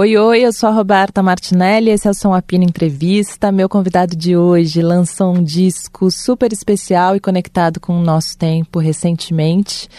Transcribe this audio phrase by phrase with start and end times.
[0.00, 3.52] Oi, oi, eu sou a Roberta Martinelli, esse é o Som Apino Entrevista.
[3.52, 8.78] Meu convidado de hoje lançou um disco super especial e conectado com o nosso tempo
[8.78, 9.90] recentemente.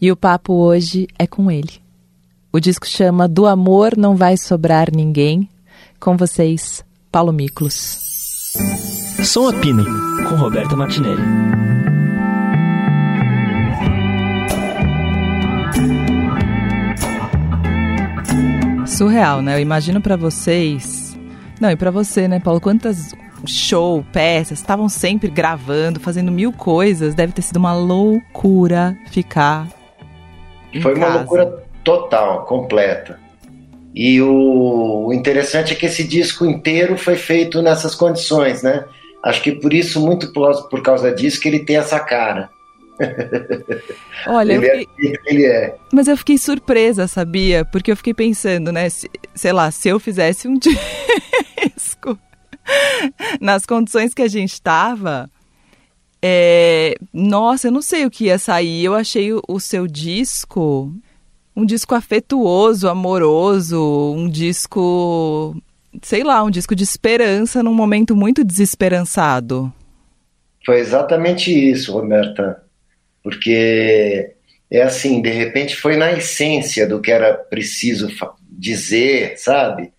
[0.00, 1.72] E o papo hoje é com ele.
[2.52, 5.48] O disco chama Do Amor Não Vai Sobrar Ninguém.
[5.98, 7.98] Com vocês, Paulo Miklos.
[9.24, 9.84] Som Apino,
[10.28, 11.97] com Roberta Martinelli.
[18.88, 19.56] Surreal, né?
[19.56, 21.16] Eu imagino para vocês.
[21.60, 22.60] Não, e para você, né, Paulo?
[22.60, 23.14] Quantas
[23.46, 27.14] show, peças, estavam sempre gravando, fazendo mil coisas.
[27.14, 29.68] Deve ter sido uma loucura ficar.
[30.82, 33.18] Foi uma loucura total, completa.
[33.94, 38.84] E o, o, interessante é que esse disco inteiro foi feito nessas condições, né?
[39.24, 42.50] Acho que por isso, muito por, por causa disso, que ele tem essa cara.
[44.26, 45.12] Olha, ele, é fiquei...
[45.12, 45.76] é ele é.
[45.92, 47.64] Mas eu fiquei surpresa, sabia?
[47.64, 48.88] Porque eu fiquei pensando, né?
[48.88, 52.18] Se, sei lá, se eu fizesse um disco
[53.40, 55.30] nas condições que a gente estava,
[56.20, 56.96] é...
[57.12, 58.84] nossa, eu não sei o que ia sair.
[58.84, 60.92] Eu achei o, o seu disco
[61.56, 65.56] um disco afetuoso, amoroso, um disco,
[66.02, 69.72] sei lá, um disco de esperança num momento muito desesperançado.
[70.64, 72.62] Foi exatamente isso, Roberta
[73.22, 74.34] porque
[74.70, 78.08] é assim, de repente foi na essência do que era preciso
[78.50, 79.92] dizer, sabe?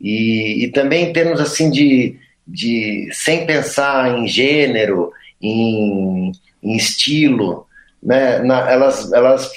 [0.00, 7.66] E, e também em termos assim de, de sem pensar em gênero, em, em estilo,
[8.02, 8.38] né?
[8.40, 9.50] Na, elas, elas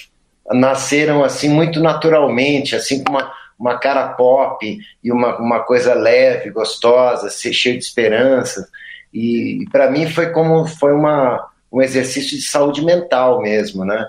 [0.52, 6.52] nasceram assim muito naturalmente, assim com uma, uma cara pop e uma, uma coisa leve,
[6.52, 8.67] gostosa, cheia de esperança.
[9.13, 14.07] E, e para mim foi como foi uma um exercício de saúde mental mesmo, né?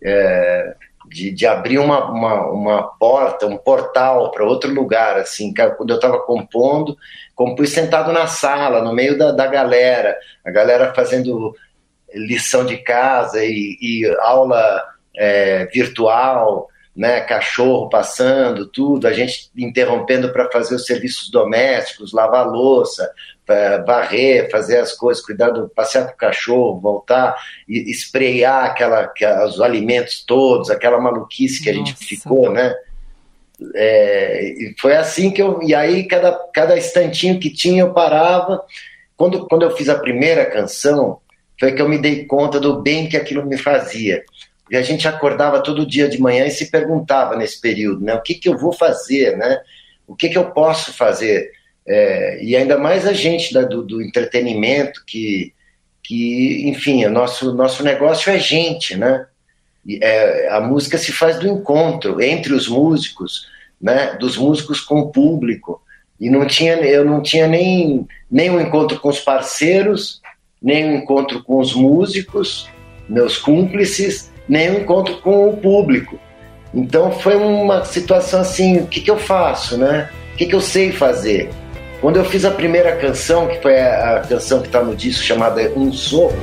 [0.00, 0.76] É,
[1.08, 5.96] de, de, abrir uma, uma, uma, porta, um portal para outro lugar, assim, quando eu
[5.96, 6.96] estava compondo,
[7.34, 11.52] compus sentado na sala, no meio da, da galera, a galera fazendo
[12.14, 14.80] lição de casa e, e aula
[15.16, 22.46] é, virtual, né, cachorro passando, tudo, a gente interrompendo para fazer os serviços domésticos, lavar
[22.46, 23.10] louça,
[23.86, 27.36] varrer, fazer as coisas, cuidar do passear com o cachorro, voltar
[27.68, 31.82] e esprear aquela, aquela, os alimentos todos, aquela maluquice que Nossa.
[31.82, 32.74] a gente ficou, né?
[33.74, 35.62] É, e foi assim que eu.
[35.62, 38.62] E aí, cada, cada instantinho que tinha, eu parava.
[39.16, 41.18] Quando, quando eu fiz a primeira canção,
[41.58, 44.24] foi que eu me dei conta do bem que aquilo me fazia.
[44.70, 48.14] E a gente acordava todo dia de manhã e se perguntava nesse período, né?
[48.14, 49.60] O que, que eu vou fazer, né?
[50.06, 51.50] O que, que eu posso fazer?
[51.86, 55.52] É, e ainda mais a gente da, do, do, entretenimento, que,
[56.02, 59.26] que enfim, o nosso, nosso negócio é gente, né?
[60.00, 63.48] É, a música se faz do encontro entre os músicos,
[63.80, 64.14] né?
[64.14, 65.82] Dos músicos com o público.
[66.20, 70.20] E não tinha, eu não tinha nem, nem um encontro com os parceiros,
[70.62, 72.68] nem um encontro com os músicos,
[73.08, 76.20] meus cúmplices, nem um encontro com o público.
[76.74, 80.10] Então foi uma situação assim, o que, que eu faço, né?
[80.34, 81.50] O que, que eu sei fazer?
[82.00, 85.60] Quando eu fiz a primeira canção, que foi a, canção que está no disco chamada
[85.76, 86.34] Um Soco.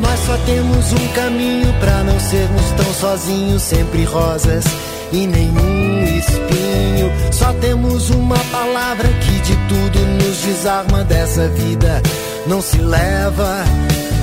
[0.00, 4.64] Nós só temos um caminho para não sermos tão sozinhos, sempre rosas
[5.12, 7.12] e nenhum espinho.
[7.32, 12.02] Só temos uma palavra que de tudo nos desarma dessa vida.
[12.46, 13.62] Não se leva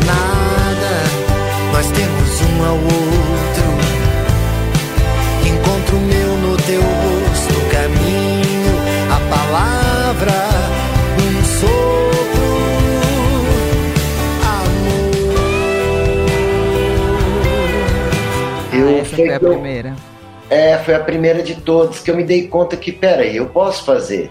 [0.05, 0.93] nada.
[1.73, 3.71] Nós temos um ao outro.
[5.45, 8.71] Encontro meu no teu rosto, caminho,
[9.11, 9.80] a palavra
[19.01, 19.95] Essa foi a primeira.
[20.49, 23.83] É, foi a primeira de todas que eu me dei conta que, peraí, eu posso
[23.85, 24.29] fazer.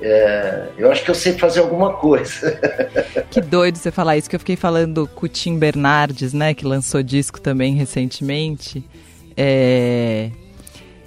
[0.00, 2.58] É, eu acho que eu sei fazer alguma coisa.
[3.30, 6.66] Que doido você falar isso, que eu fiquei falando com o Tim Bernardes, né, que
[6.66, 8.84] lançou disco também recentemente.
[9.34, 10.01] É,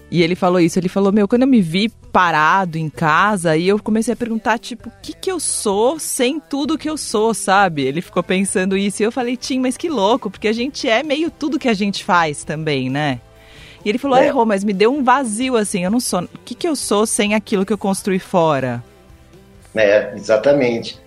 [0.09, 3.68] e ele falou isso, ele falou, meu, quando eu me vi parado em casa, e
[3.68, 7.33] eu comecei a perguntar, tipo, o que que eu sou sem tudo que eu sou,
[7.33, 7.83] sabe?
[7.83, 11.03] Ele ficou pensando isso, e eu falei, Tim, mas que louco, porque a gente é
[11.03, 13.19] meio tudo que a gente faz também, né?
[13.83, 14.27] E ele falou, é.
[14.27, 16.21] errou, mas me deu um vazio, assim, eu não sou...
[16.21, 18.83] O que que eu sou sem aquilo que eu construí fora?
[19.75, 21.00] É, exatamente.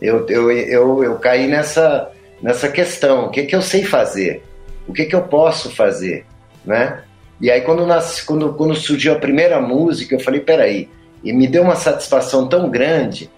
[0.00, 2.10] Eu, eu, eu, eu caí nessa,
[2.42, 4.42] nessa questão, o que que eu sei fazer?
[4.86, 6.26] O que que eu posso fazer,
[6.64, 7.02] né?
[7.40, 10.88] E aí quando, nasce, quando, quando surgiu a primeira música, eu falei, peraí,
[11.22, 13.30] e me deu uma satisfação tão grande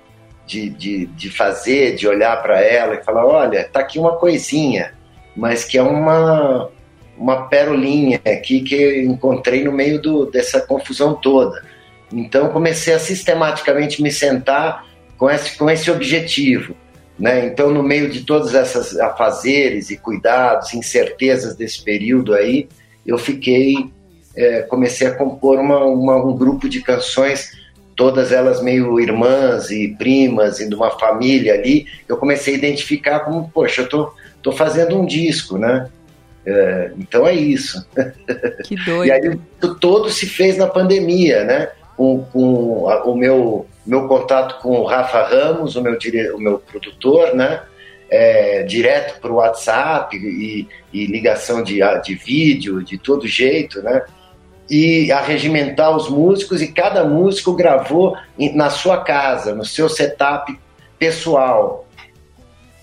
[0.47, 4.95] de, de, de fazer, de olhar para ela e falar, olha, tá aqui uma coisinha,
[5.37, 6.69] mas que é uma,
[7.17, 11.63] uma perolinha aqui que eu encontrei no meio do, dessa confusão toda.
[12.13, 14.85] Então comecei a sistematicamente me sentar
[15.17, 16.75] com esse, com esse objetivo.
[17.19, 17.45] Né?
[17.45, 22.67] Então, no meio de todas essas afazeres e cuidados, incertezas desse período aí,
[23.07, 23.91] eu fiquei,
[24.37, 27.59] é, comecei a compor uma, uma, um grupo de canções,
[27.97, 31.87] todas elas meio irmãs e primas e de uma família ali.
[32.09, 34.13] Eu comecei a identificar como, poxa, eu tô,
[34.43, 35.89] tô fazendo um disco, né?
[36.47, 37.87] É, então é isso.
[38.65, 39.07] Que doido.
[39.07, 39.39] e aí
[39.81, 41.69] todo se fez na pandemia, né?
[41.97, 46.31] Com, com a, o meu meu contato com o Rafa Ramos, o meu, dire...
[46.31, 47.63] o meu produtor, né?
[48.13, 54.03] É, direto para o WhatsApp e, e, ligação de, de vídeo, de todo jeito, né?
[54.69, 58.17] E arregimentar os músicos e cada músico gravou
[58.55, 60.59] na sua casa, no seu setup
[60.99, 61.87] pessoal.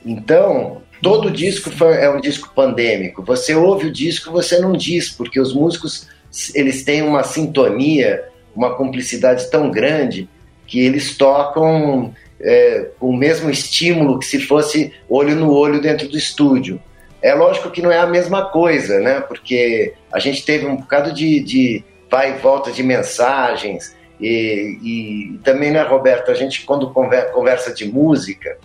[0.06, 3.24] Então, todo disco foi, é um disco pandêmico.
[3.24, 6.08] Você ouve o disco, você não diz, porque os músicos
[6.54, 8.24] eles têm uma sintonia,
[8.56, 10.30] uma cumplicidade tão grande
[10.66, 16.18] que eles tocam é, o mesmo estímulo que se fosse olho no olho dentro do
[16.18, 16.82] estúdio.
[17.22, 19.22] É lógico que não é a mesma coisa, né?
[19.22, 23.96] Porque a gente teve um bocado de, de vai e volta de mensagens.
[24.20, 26.32] E, e, também, né, Roberto?
[26.32, 28.58] A gente, quando conversa de música,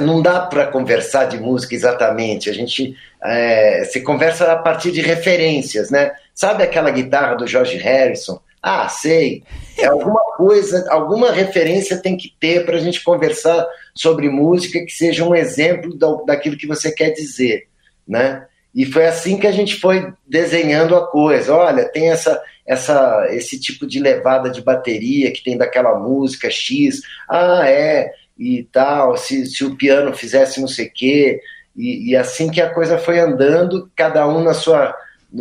[0.00, 2.48] não dá para conversar de música exatamente.
[2.50, 6.12] A gente é, se conversa a partir de referências, né?
[6.34, 8.40] Sabe aquela guitarra do George Harrison?
[8.62, 9.42] Ah, sei.
[9.78, 14.92] É alguma coisa, alguma referência tem que ter para a gente conversar sobre música que
[14.92, 15.96] seja um exemplo
[16.26, 17.66] daquilo que você quer dizer,
[18.06, 18.46] né?
[18.74, 21.54] E foi assim que a gente foi desenhando a coisa.
[21.54, 27.00] Olha, tem essa, essa, esse tipo de levada de bateria que tem daquela música X.
[27.28, 29.16] Ah, é, e tal.
[29.16, 31.40] Se, se o piano fizesse não sei o quê.
[31.76, 34.94] E, e assim que a coisa foi andando, cada um na sua.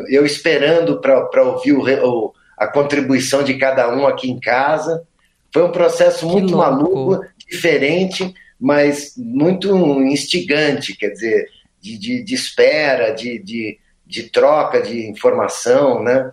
[0.07, 5.03] Eu esperando para ouvir o, o a contribuição de cada um aqui em casa.
[5.51, 11.47] Foi um processo muito maluco, diferente, mas muito instigante, quer dizer,
[11.81, 16.31] de, de, de espera, de, de, de, troca de informação, né?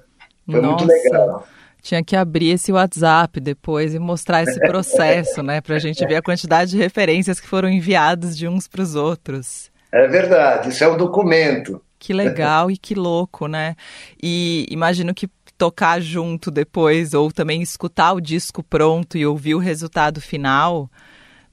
[0.50, 0.84] Foi Nossa.
[0.84, 1.46] muito legal.
[1.80, 5.60] Tinha que abrir esse WhatsApp depois e mostrar esse processo, né?
[5.60, 8.96] Para a gente ver a quantidade de referências que foram enviadas de uns para os
[8.96, 9.70] outros.
[9.92, 11.80] É verdade, isso é um documento.
[11.98, 13.76] Que legal e que louco, né?
[14.22, 19.60] E imagino que tocar junto depois, ou também escutar o disco pronto e ouvir o
[19.60, 20.90] resultado final,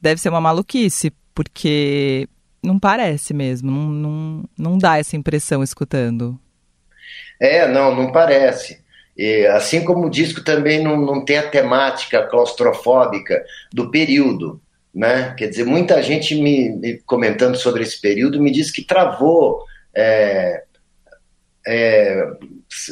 [0.02, 2.28] deve ser uma maluquice, porque
[2.62, 6.40] não parece mesmo, não, não, não dá essa impressão escutando.
[7.40, 8.82] É, não, não parece.
[9.18, 14.62] E, assim como o disco também não, não tem a temática claustrofóbica do período,
[14.94, 15.34] né?
[15.38, 19.64] Quer dizer, muita gente me, me comentando sobre esse período me diz que travou
[19.94, 20.64] é,
[21.66, 22.28] é,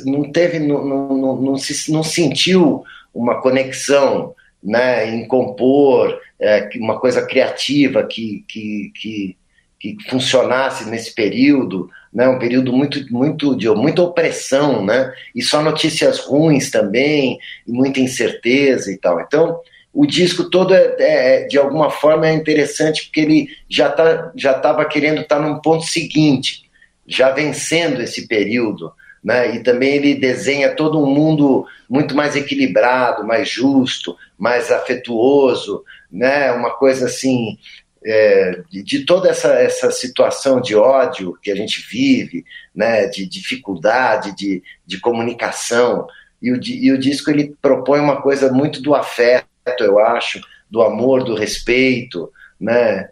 [0.06, 2.84] não teve, não, não, não, se, não sentiu
[3.14, 4.34] uma conexão
[4.64, 9.38] né, em compor é, uma coisa criativa que, que, que,
[9.80, 15.62] que, funcionasse nesse período, né, um período muito, muito de muita opressão, né, e só
[15.62, 19.20] notícias ruins também, e muita incerteza e tal.
[19.20, 19.60] Então,
[19.94, 24.52] o disco todo é, é, de alguma forma é interessante porque ele já tá, já
[24.52, 26.64] estava querendo estar tá num ponto seguinte,
[27.06, 28.92] já vencendo esse período,
[29.24, 29.56] né?
[29.56, 36.52] E também ele desenha todo um mundo muito mais equilibrado, mais justo, mais afetuoso, né?
[36.52, 37.58] Uma coisa assim
[38.04, 42.44] é, de, toda essa, essa situação de ódio que a gente vive,
[42.74, 43.08] né?
[43.08, 46.08] De dificuldade de, de comunicação
[46.42, 49.46] e o, e o disco ele propõe uma coisa muito do afeto,
[49.80, 53.10] eu acho, do amor, do respeito, né?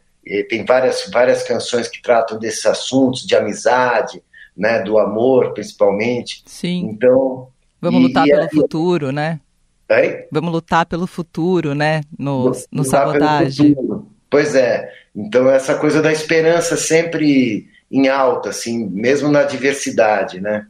[0.48, 4.22] Tem várias várias canções que tratam desses assuntos de amizade,
[4.56, 6.44] né, do amor, principalmente.
[6.46, 6.90] Sim.
[6.92, 7.48] Então.
[7.82, 9.40] Vamos e, lutar e, pelo e, futuro, né?
[9.90, 10.28] Aí?
[10.32, 12.02] Vamos lutar pelo futuro, né?
[12.18, 13.76] No, no sabotagem.
[14.30, 14.92] Pois é.
[15.16, 20.68] Então, essa coisa da esperança sempre em alta, assim, mesmo na diversidade, né?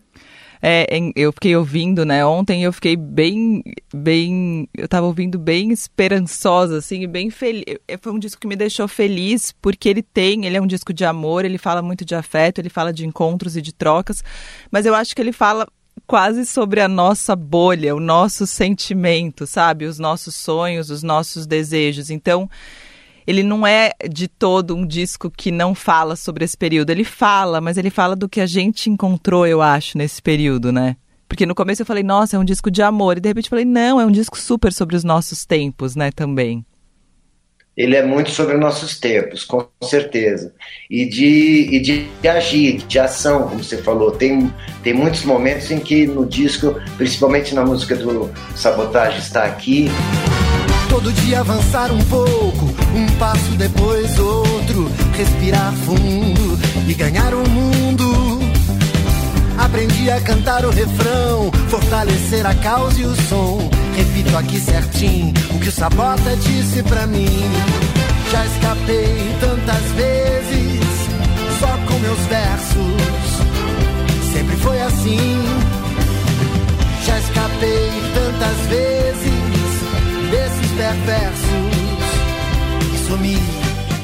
[0.61, 0.85] É,
[1.15, 2.25] eu fiquei ouvindo, né?
[2.25, 3.63] Ontem eu fiquei bem,
[3.93, 7.63] bem, eu tava ouvindo bem esperançosa, assim, bem feliz.
[7.87, 10.93] É, foi um disco que me deixou feliz porque ele tem, ele é um disco
[10.93, 14.23] de amor, ele fala muito de afeto, ele fala de encontros e de trocas,
[14.69, 15.65] mas eu acho que ele fala
[16.05, 19.85] quase sobre a nossa bolha, o nosso sentimento, sabe?
[19.85, 22.09] Os nossos sonhos, os nossos desejos.
[22.09, 22.49] Então,
[23.29, 26.89] ele não é de todo um disco que não fala sobre esse período.
[26.89, 30.95] Ele fala, mas ele fala do que a gente encontrou, eu acho, nesse período, né?
[31.27, 33.17] Porque no começo eu falei, nossa, é um disco de amor.
[33.17, 36.09] E de repente eu falei, não, é um disco super sobre os nossos tempos, né,
[36.11, 36.65] também.
[37.77, 40.51] ele é muito sobre nossos tempos, com certeza.
[40.89, 44.11] E de, e de, de, agir, de ação, como você falou.
[44.11, 44.51] Tem,
[44.83, 49.87] tem muitos momentos em que no disco, principalmente na música do Sabotagem está aqui.
[50.89, 58.39] Todo dia avançar um pouco, um passo depois outro, respirar fundo e ganhar o mundo.
[59.57, 63.69] Aprendi a cantar o refrão, fortalecer a causa e o som
[63.99, 67.27] Repito aqui certinho o que o Sabota disse pra mim.
[68.31, 70.79] Já escapei tantas vezes,
[71.59, 73.01] só com meus versos.
[74.31, 75.43] Sempre foi assim.
[77.05, 79.33] Já escapei tantas vezes
[80.31, 81.68] desses perversos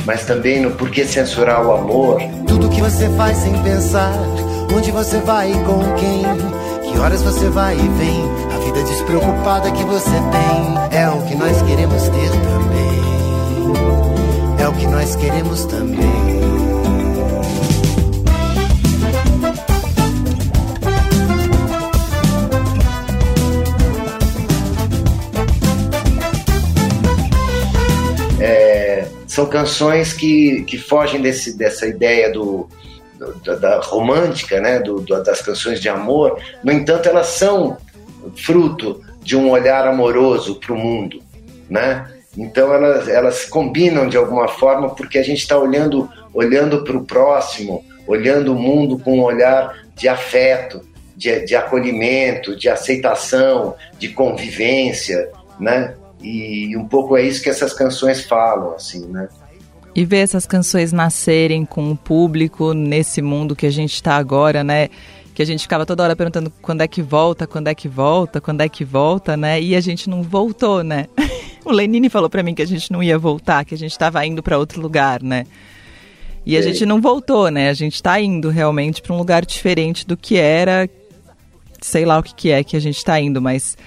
[0.06, 2.22] Mas também no Porquê Censurar o Amor.
[2.48, 4.14] Tudo que você faz sem pensar,
[4.76, 8.46] onde você vai e com quem, que horas você vai e vem
[8.76, 12.96] vida despreocupada que você tem é o que nós queremos ter também.
[14.60, 16.35] É o que nós queremos também.
[29.36, 32.70] São canções que, que fogem desse, dessa ideia do,
[33.44, 36.40] da, da, romântica, né, do, das canções de amor.
[36.64, 37.78] No entanto, elas são
[38.38, 41.22] fruto de um olhar amoroso para o mundo,
[41.70, 42.10] né?
[42.38, 47.06] Então elas, elas combinam de alguma forma porque a gente está olhando olhando para o
[47.06, 50.82] próximo, olhando o mundo com um olhar de afeto,
[51.16, 55.96] de, de acolhimento, de aceitação, de convivência, né?
[56.26, 59.28] E um pouco é isso que essas canções falam, assim, né?
[59.96, 64.64] E ver essas canções nascerem com o público nesse mundo que a gente está agora,
[64.64, 64.90] né?
[65.36, 68.40] que a gente ficava toda hora perguntando quando é que volta, quando é que volta,
[68.40, 69.62] quando é que volta, né?
[69.62, 71.08] E a gente não voltou, né?
[71.66, 74.26] o Lenine falou para mim que a gente não ia voltar, que a gente estava
[74.26, 75.46] indo para outro lugar, né?
[76.46, 77.70] E a gente não voltou, né?
[77.70, 80.90] A gente está indo realmente para um lugar diferente do que era,
[81.82, 83.78] sei lá o que, que é que a gente está indo, mas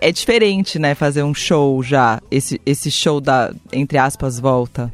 [0.00, 0.94] é diferente, né?
[0.94, 4.92] Fazer um show já, esse, esse show da, entre aspas, volta.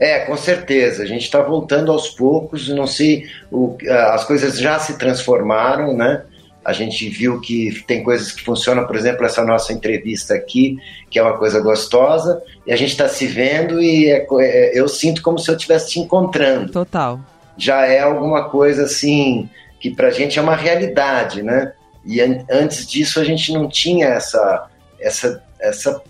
[0.00, 1.02] É, com certeza.
[1.02, 2.68] A gente está voltando aos poucos.
[2.68, 3.76] Não sei, o,
[4.12, 6.22] as coisas já se transformaram, né?
[6.64, 10.76] A gente viu que tem coisas que funcionam, por exemplo, essa nossa entrevista aqui,
[11.08, 14.86] que é uma coisa gostosa, e a gente está se vendo e é, é, eu
[14.86, 16.70] sinto como se eu estivesse te encontrando.
[16.70, 17.18] Total.
[17.56, 19.48] Já é alguma coisa assim
[19.80, 21.72] que para a gente é uma realidade, né?
[22.08, 24.66] E an antes disso a gente não tinha essa
[24.98, 26.02] essa essa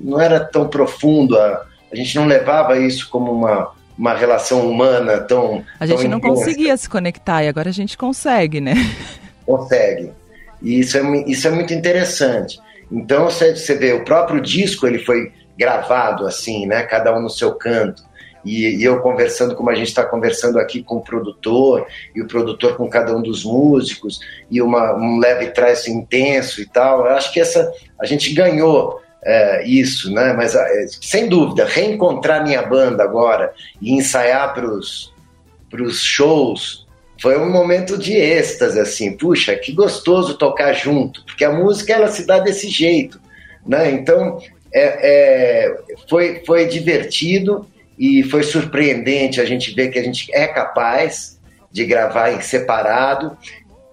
[0.00, 5.18] não era tão profundo a, a gente não levava isso como uma, uma relação humana
[5.20, 5.64] tão.
[5.78, 6.34] A gente tão não intensa.
[6.34, 8.74] conseguia se conectar e agora a gente consegue, né?
[9.44, 10.12] Consegue.
[10.62, 12.60] E isso é, isso é muito interessante.
[12.92, 16.82] Então você, você vê, o próprio disco ele foi gravado assim, né?
[16.82, 18.04] Cada um no seu canto.
[18.44, 22.26] E, e eu conversando como a gente está conversando aqui com o produtor, e o
[22.26, 24.20] produtor com cada um dos músicos,
[24.50, 27.06] e uma, um leve trás intenso e tal.
[27.06, 30.32] Eu acho que essa a gente ganhou é, isso, né?
[30.32, 36.86] Mas é, sem dúvida, reencontrar minha banda agora e ensaiar para os shows
[37.20, 42.08] foi um momento de êxtase, assim, puxa, que gostoso tocar junto, porque a música ela
[42.08, 43.20] se dá desse jeito,
[43.66, 43.90] né?
[43.90, 44.40] Então
[44.72, 45.76] é, é,
[46.08, 47.66] foi, foi divertido
[48.00, 51.38] e foi surpreendente a gente ver que a gente é capaz
[51.70, 53.36] de gravar em separado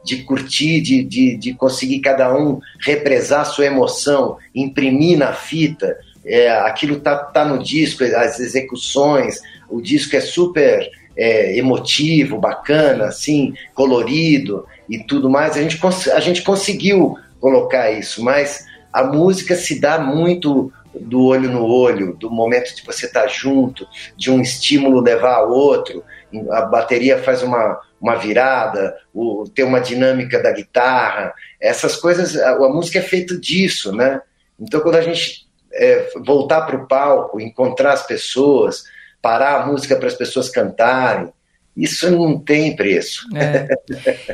[0.02, 5.98] de curtir, de, de, de conseguir cada um represar sua emoção, imprimir na fita.
[6.26, 13.08] É, aquilo tá, tá no disco, as execuções, o disco é super é, emotivo, bacana,
[13.08, 15.58] assim, colorido e tudo mais.
[15.58, 15.78] A gente,
[16.14, 22.16] a gente conseguiu colocar isso, mas a música se dá muito do olho no olho,
[22.16, 26.04] do momento de você estar tá junto, de um estímulo levar a outro.
[26.52, 32.52] A bateria faz uma, uma virada, o, ter uma dinâmica da guitarra, essas coisas, a,
[32.52, 34.22] a música é feita disso, né?
[34.60, 38.84] Então quando a gente é, voltar para o palco, encontrar as pessoas,
[39.22, 41.32] parar a música para as pessoas cantarem,
[41.78, 43.28] isso não tem preço.
[43.36, 43.68] É.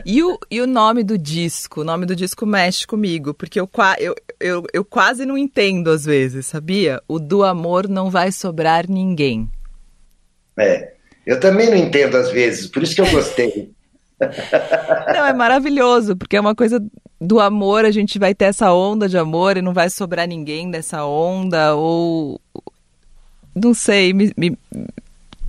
[0.06, 1.82] E, o, e o nome do disco?
[1.82, 6.04] O nome do disco mexe comigo, porque eu, eu, eu, eu quase não entendo às
[6.04, 7.02] vezes, sabia?
[7.08, 9.50] O do amor não vai sobrar ninguém.
[10.58, 10.94] É.
[11.26, 13.72] Eu também não entendo às vezes, por isso que eu gostei.
[15.14, 16.82] Não, é maravilhoso, porque é uma coisa
[17.20, 20.70] do amor, a gente vai ter essa onda de amor e não vai sobrar ninguém
[20.70, 22.40] dessa onda, ou.
[23.54, 24.58] Não sei, me, me,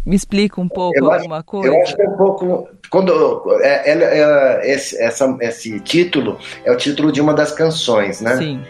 [0.04, 1.68] me explica um pouco eu alguma acho, coisa.
[1.68, 2.68] Eu acho que é um pouco.
[2.90, 3.12] Quando,
[3.60, 8.36] é, é, é, esse, essa, esse título é o título de uma das canções, né?
[8.36, 8.62] Sim.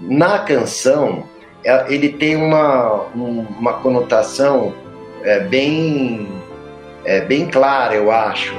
[0.00, 1.24] Na canção,
[1.64, 4.74] é, ele tem uma, uma conotação
[5.22, 6.28] é, bem,
[7.04, 8.54] é, bem clara, eu acho.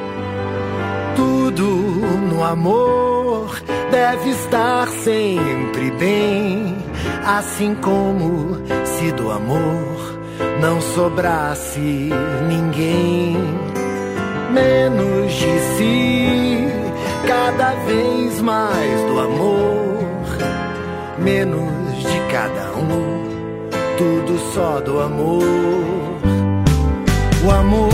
[1.15, 3.61] Tudo no amor
[3.91, 6.75] deve estar sempre bem,
[7.25, 10.19] assim como se do amor
[10.59, 12.09] não sobrasse
[12.47, 13.37] ninguém.
[14.51, 16.67] Menos de si,
[17.27, 19.84] cada vez mais do amor,
[21.25, 23.67] menos de cada um,
[23.97, 25.41] tudo só do amor.
[27.43, 27.89] O amor.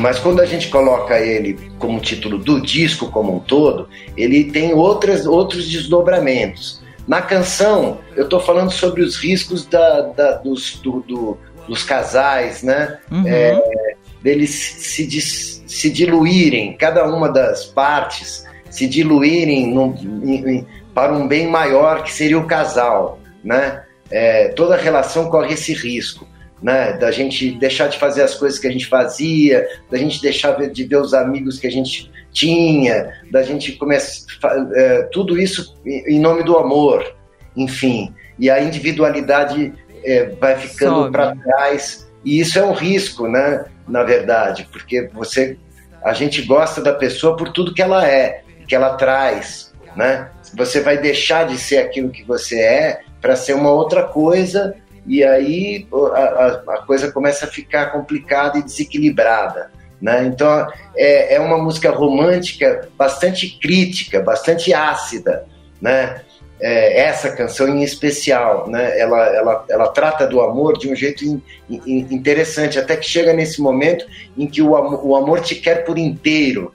[0.00, 4.72] Mas quando a gente coloca ele como título do disco como um todo, ele tem
[4.72, 6.80] outras, outros desdobramentos.
[7.06, 11.38] Na canção, eu estou falando sobre os riscos da, da, dos, do, do,
[11.68, 12.98] dos casais, né?
[13.10, 13.28] Uhum.
[13.28, 20.66] É, deles se, se diluírem, cada uma das partes se diluírem num, em,
[21.00, 23.84] para um bem maior que seria o casal, né?
[24.10, 26.28] É, toda relação corre esse risco,
[26.62, 26.92] né?
[26.92, 30.84] Da gente deixar de fazer as coisas que a gente fazia, da gente deixar de
[30.84, 34.26] ver os amigos que a gente tinha, da gente começar
[34.74, 37.16] é, tudo isso em nome do amor,
[37.56, 39.72] enfim, e a individualidade
[40.04, 43.64] é, vai ficando para trás e isso é um risco, né?
[43.88, 45.56] Na verdade, porque você,
[46.04, 50.28] a gente gosta da pessoa por tudo que ela é, que ela traz, né?
[50.54, 54.74] Você vai deixar de ser aquilo que você é para ser uma outra coisa
[55.06, 59.70] e aí a, a, coisa começa a ficar complicada e desequilibrada.
[60.00, 60.26] Né?
[60.26, 60.66] Então
[60.96, 65.44] é, é uma música romântica bastante crítica, bastante ácida,
[65.80, 66.22] né?
[66.62, 68.98] É, essa canção em especial, né?
[68.98, 73.32] Ela, ela, ela trata do amor de um jeito in, in, interessante, até que chega
[73.32, 74.04] nesse momento
[74.36, 76.74] em que o, o amor te quer por inteiro.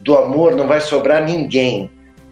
[0.00, 1.90] Do amor não vai sobrar ninguém.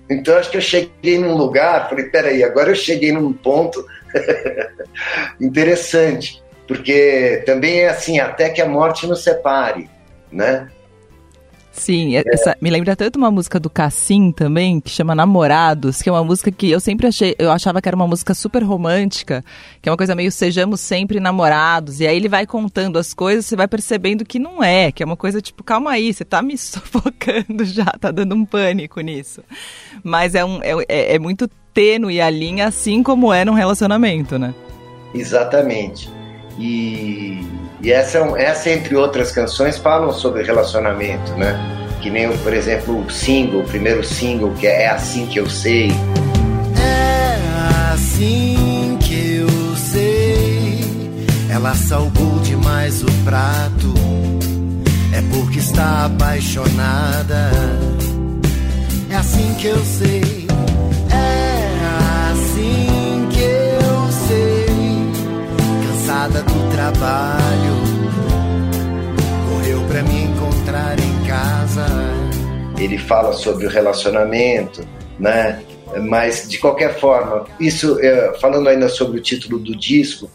[0.08, 3.84] Então acho que eu cheguei num lugar, falei, peraí, agora eu cheguei num ponto
[5.40, 9.88] interessante, porque também é assim, até que a morte nos separe
[10.30, 10.68] né?
[11.76, 12.22] Sim, é.
[12.26, 16.24] essa, me lembra tanto uma música do Cassim também, que chama Namorados, que é uma
[16.24, 19.44] música que eu sempre achei, eu achava que era uma música super romântica,
[19.82, 23.44] que é uma coisa meio sejamos sempre namorados, e aí ele vai contando as coisas,
[23.44, 26.40] você vai percebendo que não é, que é uma coisa tipo, calma aí, você tá
[26.40, 29.42] me sufocando já, tá dando um pânico nisso.
[30.02, 34.38] Mas é, um, é, é, é muito tênue a linha, assim como é num relacionamento,
[34.38, 34.54] né?
[35.14, 36.15] Exatamente.
[36.58, 37.44] E
[37.82, 41.56] e essa, é essa, entre outras canções, falam sobre relacionamento, né?
[42.00, 45.48] Que nem, por exemplo, o single, o primeiro single, que é É Assim Que Eu
[45.48, 45.92] Sei.
[46.78, 50.80] É assim que eu sei,
[51.48, 53.94] ela salgou demais o prato,
[55.12, 57.50] é porque está apaixonada.
[59.10, 60.45] É assim que eu sei,
[66.26, 67.86] cansada do trabalho
[69.88, 71.86] para me encontrar em casa.
[72.76, 74.86] Ele fala sobre o relacionamento,
[75.18, 75.62] né?
[76.02, 80.28] Mas de qualquer forma, isso é, falando ainda sobre o título do disco,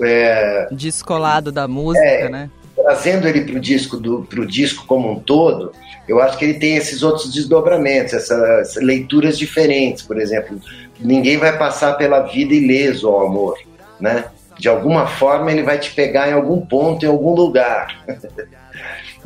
[0.00, 2.50] é, descolado da música, é, né?
[2.74, 5.72] Trazendo ele para o disco do pro disco como um todo,
[6.08, 10.60] eu acho que ele tem esses outros desdobramentos, essas leituras diferentes, por exemplo,
[11.00, 13.56] ninguém vai passar pela vida ileso ao amor,
[14.00, 14.24] né?
[14.58, 18.04] De alguma forma ele vai te pegar em algum ponto, em algum lugar.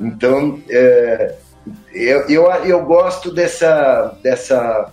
[0.00, 1.34] Então, é,
[1.92, 4.90] eu, eu, eu gosto dessa, dessa,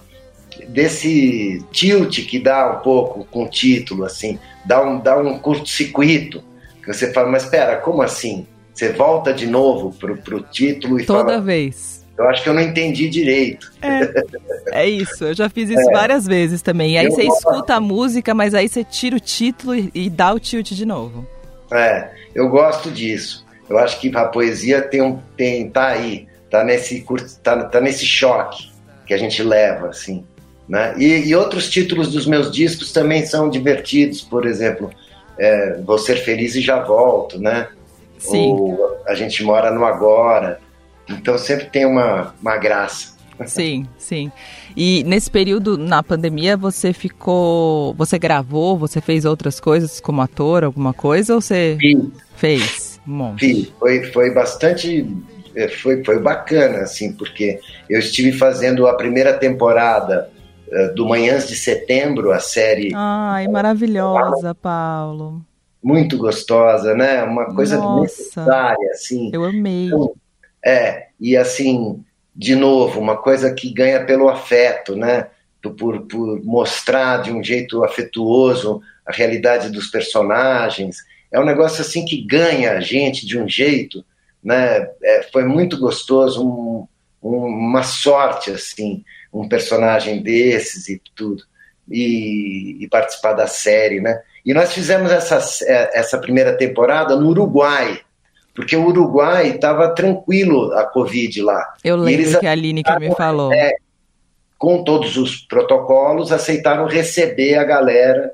[0.68, 6.44] desse tilt que dá um pouco com o título, assim, dá um, dá um curto-circuito,
[6.84, 8.46] que você fala, mas espera, como assim?
[8.74, 11.32] Você volta de novo pro, pro título e Toda fala...
[11.34, 11.99] Toda vez.
[12.20, 13.72] Eu acho que eu não entendi direito.
[13.82, 15.94] É, é isso, eu já fiz isso é.
[15.94, 16.96] várias vezes também.
[16.96, 17.50] E aí eu você gosto.
[17.50, 20.86] escuta a música, mas aí você tira o título e, e dá o tilt de
[20.86, 21.26] novo.
[21.72, 23.46] É, eu gosto disso.
[23.70, 27.06] Eu acho que a poesia tem um, tem, tá aí, tá nesse,
[27.42, 28.70] tá, tá nesse choque
[29.06, 30.26] que a gente leva, assim.
[30.68, 30.94] Né?
[30.98, 34.92] E, e, outros títulos dos meus discos também são divertidos, por exemplo,
[35.38, 37.70] é, Vou Ser Feliz e Já Volto, né?
[38.18, 38.52] Sim.
[38.52, 40.60] Ou A Gente Mora no Agora.
[41.10, 43.18] Então sempre tem uma, uma graça.
[43.48, 44.32] Sim, sim.
[44.76, 47.94] E nesse período, na pandemia, você ficou.
[47.94, 52.12] Você gravou, você fez outras coisas como ator, alguma coisa, ou você Sim.
[52.36, 53.00] fez?
[53.06, 53.74] Monte.
[53.80, 55.08] Foi, foi bastante.
[55.56, 60.30] É, foi, foi bacana, assim, porque eu estive fazendo a primeira temporada
[60.68, 62.92] uh, do Manhãs de Setembro, a série.
[62.94, 65.44] Ai, maravilhosa, Paulo.
[65.82, 67.24] Muito gostosa, né?
[67.24, 69.32] Uma coisa Nossa, necessária, assim.
[69.34, 69.88] Eu amei.
[69.88, 70.14] Então,
[70.64, 72.04] é, e assim,
[72.36, 75.28] de novo, uma coisa que ganha pelo afeto, né?
[75.62, 80.98] Por, por mostrar de um jeito afetuoso a realidade dos personagens.
[81.32, 84.06] É um negócio assim que ganha a gente de um jeito,
[84.44, 84.88] né?
[85.04, 86.88] É, foi muito gostoso, um,
[87.22, 91.44] um, uma sorte assim, um personagem desses e tudo,
[91.90, 94.22] e, e, participar da série, né?
[94.46, 95.40] E nós fizemos essa,
[95.94, 98.00] essa primeira temporada no Uruguai,
[98.60, 101.76] porque o Uruguai estava tranquilo a Covid lá.
[101.82, 103.54] Eu lembro que a Aline que me falou.
[103.54, 103.72] É,
[104.58, 108.34] com todos os protocolos, aceitaram receber a galera,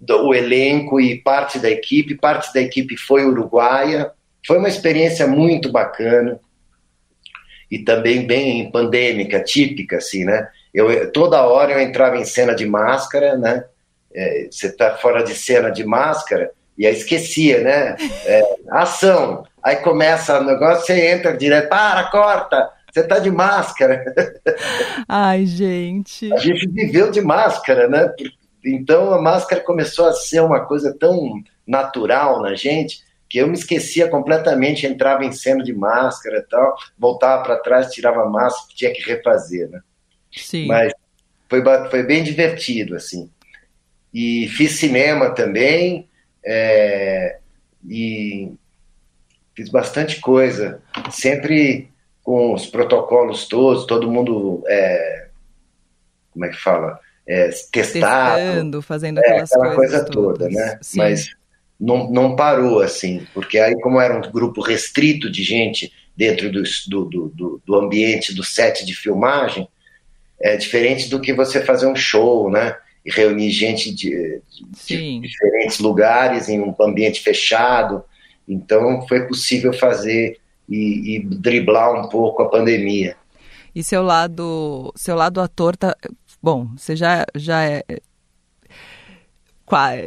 [0.00, 2.16] do, o elenco e parte da equipe.
[2.16, 4.10] Parte da equipe foi uruguaia.
[4.44, 6.40] Foi uma experiência muito bacana
[7.70, 10.48] e também bem pandêmica, típica, assim, né?
[10.74, 13.64] Eu, toda hora eu entrava em cena de máscara, né?
[14.12, 17.96] É, você tá fora de cena de máscara, e aí esquecia, né?
[18.24, 19.44] É, ação.
[19.62, 24.04] Aí começa o negócio, você entra direto, para, corta, você tá de máscara.
[25.08, 26.32] Ai, gente.
[26.32, 28.12] A gente viveu de máscara, né?
[28.64, 33.54] Então a máscara começou a ser uma coisa tão natural na gente que eu me
[33.54, 38.74] esquecia completamente, entrava em cena de máscara e tal, voltava para trás, tirava a máscara,
[38.74, 39.80] tinha que refazer, né?
[40.32, 40.66] Sim.
[40.66, 40.92] Mas
[41.48, 43.30] foi, foi bem divertido, assim.
[44.14, 46.07] E fiz cinema também,
[46.44, 47.38] é,
[47.88, 48.52] e
[49.54, 51.90] fiz bastante coisa, sempre
[52.22, 55.28] com os protocolos todos, todo mundo, é,
[56.32, 57.00] como é que fala?
[57.26, 58.36] É, testado.
[58.36, 60.78] Testando, fazendo é, aquelas aquela coisa toda, né?
[60.80, 60.98] Sim.
[60.98, 61.30] Mas
[61.78, 66.62] não, não parou assim, porque aí como era um grupo restrito de gente dentro do,
[66.88, 69.68] do, do, do ambiente do set de filmagem,
[70.40, 72.76] é diferente do que você fazer um show, né?
[73.08, 74.40] Reunir gente de,
[74.86, 78.02] de diferentes lugares em um ambiente fechado.
[78.46, 83.16] Então foi possível fazer e, e, driblar um pouco a pandemia.
[83.74, 85.96] E seu lado, seu lado ator tá,
[86.42, 87.82] bom, você já já é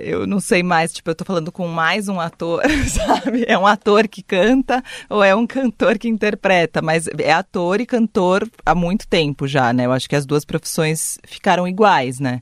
[0.03, 3.45] eu não sei mais, tipo, eu tô falando com mais um ator, sabe?
[3.47, 7.85] É um ator que canta ou é um cantor que interpreta, mas é ator e
[7.85, 9.85] cantor há muito tempo já, né?
[9.85, 12.41] Eu acho que as duas profissões ficaram iguais, né?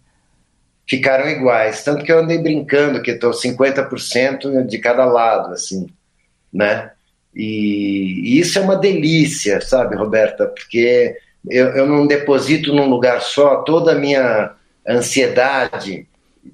[0.89, 5.87] Ficaram iguais, tanto que eu andei brincando que tô 50% de cada lado, assim,
[6.51, 6.91] né?
[7.35, 10.47] E, e, isso é uma delícia, sabe, Roberta?
[10.47, 11.15] Porque
[11.47, 14.51] eu, eu não deposito num lugar só toda a minha
[14.87, 16.07] ansiedade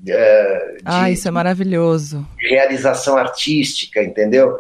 [0.07, 2.27] é, ah, isso é maravilhoso.
[2.37, 4.57] Realização artística, entendeu?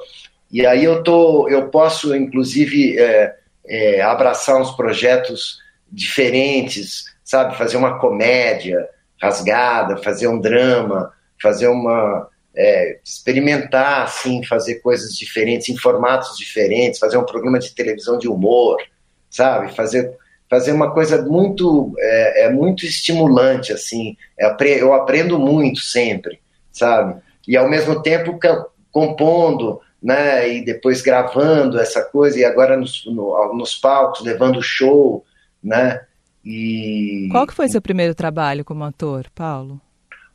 [0.51, 3.35] E aí eu tô, eu posso inclusive é,
[3.67, 5.59] é, abraçar uns projetos
[5.91, 7.57] diferentes, sabe?
[7.57, 8.87] Fazer uma comédia
[9.21, 16.99] rasgada, fazer um drama, fazer uma é, experimentar assim, fazer coisas diferentes em formatos diferentes,
[16.99, 18.77] fazer um programa de televisão de humor,
[19.29, 19.73] sabe?
[19.73, 24.15] Fazer fazer uma coisa muito é, é muito estimulante assim.
[24.39, 26.39] É, eu aprendo muito sempre
[26.75, 27.21] sabe?
[27.47, 28.37] E ao mesmo tempo
[28.91, 35.23] compondo né e depois gravando essa coisa e agora nos, no, nos palcos levando show
[35.63, 36.01] né
[36.45, 39.81] e qual que foi seu primeiro trabalho como ator Paulo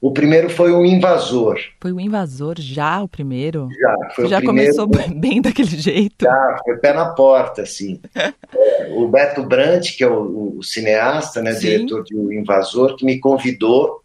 [0.01, 1.61] o primeiro foi o Invasor.
[1.79, 3.69] Foi o Invasor já o primeiro?
[3.79, 4.73] Já, foi já o primeiro.
[4.73, 6.25] Já começou bem daquele jeito?
[6.25, 8.01] Já, foi pé na porta, assim.
[8.97, 14.03] o Beto Brandt, que é o, o cineasta, né, diretor do Invasor, que me convidou,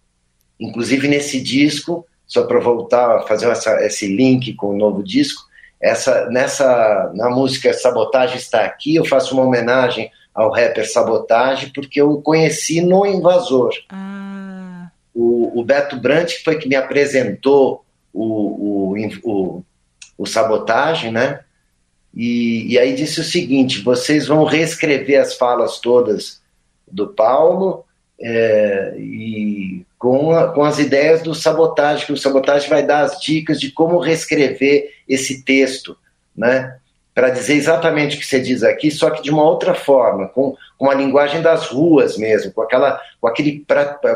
[0.60, 5.44] inclusive nesse disco, só para voltar a fazer essa, esse link com o novo disco,
[5.82, 12.02] essa, nessa, na música Sabotagem está aqui, eu faço uma homenagem ao rapper Sabotagem, porque
[12.02, 13.72] eu o conheci no Invasor.
[13.90, 14.66] Ah
[15.16, 19.64] o, o Beto Brandt, que foi que me apresentou o, o, o,
[20.18, 21.40] o Sabotagem, né?
[22.14, 26.42] E, e, aí disse o seguinte: vocês vão reescrever as falas todas
[26.90, 27.86] do Paulo
[28.20, 33.20] é, e com, a, com as ideias do sabotagem, que o sabotagem vai dar as
[33.20, 35.98] dicas de como reescrever esse texto,
[36.36, 36.78] né?
[37.16, 40.54] Para dizer exatamente o que você diz aqui, só que de uma outra forma, com,
[40.78, 43.66] com a linguagem das ruas mesmo, com aquela, com, aquele,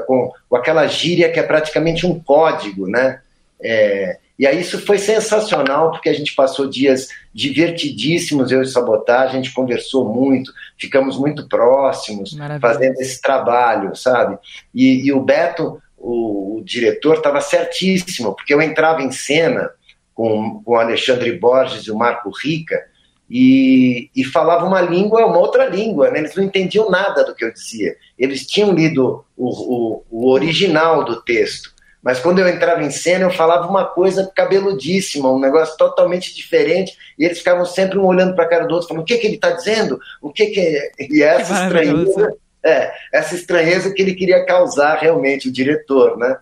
[0.06, 3.22] com, com aquela gíria que é praticamente um código, né?
[3.62, 9.40] É, e aí isso foi sensacional, porque a gente passou dias divertidíssimos, eu e Sabotagem,
[9.40, 12.60] a gente conversou muito, ficamos muito próximos, Maravilha.
[12.60, 14.38] fazendo esse trabalho, sabe?
[14.76, 19.70] E, e o Beto, o, o diretor, estava certíssimo, porque eu entrava em cena
[20.14, 22.89] com, com o Alexandre Borges e o Marco Rica,
[23.30, 26.20] e, e falava uma língua, uma outra língua, né?
[26.20, 27.96] eles não entendiam nada do que eu dizia.
[28.18, 33.26] Eles tinham lido o, o, o original do texto, mas quando eu entrava em cena
[33.26, 38.36] eu falava uma coisa cabeludíssima, um negócio totalmente diferente, e eles ficavam sempre um olhando
[38.36, 40.00] para a cara do outro, falando: o que, que ele está dizendo?
[40.22, 40.92] O que, que é?
[41.00, 46.38] E essa estranheza, é, essa estranheza que ele queria causar realmente, o diretor, né?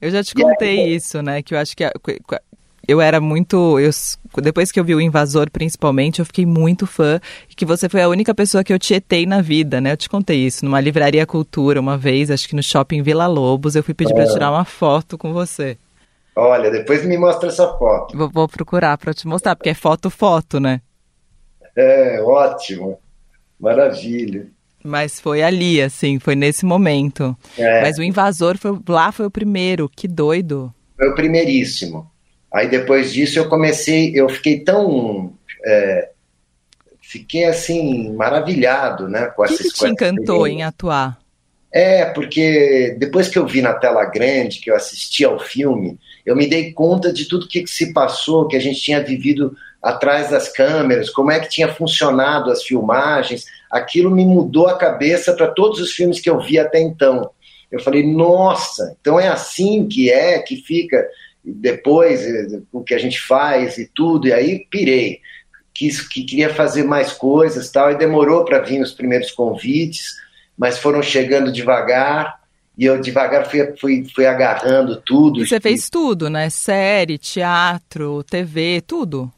[0.00, 1.42] Eu já te contei aí, isso, né?
[1.42, 1.84] Que eu acho que
[2.88, 3.78] eu era muito.
[3.78, 3.90] Eu,
[4.42, 7.20] depois que eu vi o Invasor, principalmente, eu fiquei muito fã.
[7.50, 9.92] E que você foi a única pessoa que eu tietei na vida, né?
[9.92, 10.64] Eu te contei isso.
[10.64, 14.14] Numa livraria cultura, uma vez, acho que no shopping Vila Lobos, eu fui pedir é.
[14.14, 15.76] pra tirar uma foto com você.
[16.34, 18.16] Olha, depois me mostra essa foto.
[18.16, 20.80] Vou, vou procurar para te mostrar, porque é foto-foto, né?
[21.76, 22.98] É, ótimo.
[23.60, 24.46] Maravilha.
[24.82, 27.36] Mas foi ali, assim, foi nesse momento.
[27.58, 27.82] É.
[27.82, 30.72] Mas o invasor foi, lá foi o primeiro, que doido.
[30.96, 32.10] Foi o primeiríssimo.
[32.52, 35.32] Aí depois disso eu comecei, eu fiquei tão.
[35.64, 36.10] É,
[37.00, 39.26] fiquei assim, maravilhado, né?
[39.26, 41.18] Com o que, que te encantou em atuar?
[41.72, 46.34] É, porque depois que eu vi na tela grande, que eu assisti ao filme, eu
[46.34, 50.48] me dei conta de tudo que se passou, que a gente tinha vivido atrás das
[50.48, 53.44] câmeras, como é que tinha funcionado as filmagens.
[53.70, 57.30] Aquilo me mudou a cabeça para todos os filmes que eu vi até então.
[57.70, 61.06] Eu falei, nossa, então é assim que é, que fica
[61.44, 65.20] depois eh, o que a gente faz e tudo, e aí pirei.
[65.74, 70.16] Quis, que queria fazer mais coisas tal, e demorou para vir os primeiros convites,
[70.56, 72.38] mas foram chegando devagar,
[72.76, 75.42] e eu devagar fui, fui, fui agarrando tudo.
[75.42, 76.48] E você fez tudo, né?
[76.48, 79.32] Série, teatro, TV, tudo?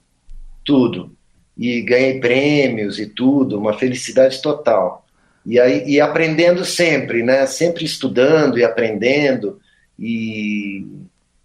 [0.64, 1.14] Tudo.
[1.56, 5.06] E ganhei prêmios e tudo, uma felicidade total.
[5.44, 7.46] E aí e aprendendo sempre, né?
[7.46, 9.58] Sempre estudando e aprendendo.
[9.98, 10.86] E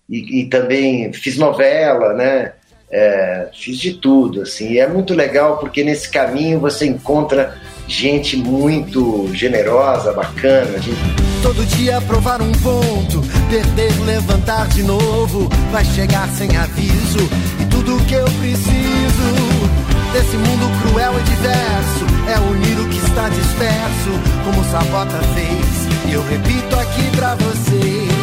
[0.10, 2.54] e, e também fiz novela, né?
[2.92, 4.74] É, fiz de tudo, assim.
[4.74, 7.56] E é muito legal porque nesse caminho você encontra
[7.88, 10.80] gente muito generosa, bacana.
[10.80, 10.98] Gente...
[11.42, 17.30] Todo dia provar um ponto, perder, levantar de novo, vai chegar sem aviso.
[17.62, 19.76] E tudo que eu preciso
[20.14, 24.12] desse mundo cruel e diverso é unir o que está disperso,
[24.44, 26.10] como Sabota fez.
[26.10, 28.16] E eu repito aqui pra vocês.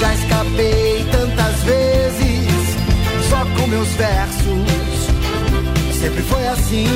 [0.00, 0.97] Já escapei
[3.58, 4.68] com meus versos.
[5.92, 6.86] Sempre foi assim.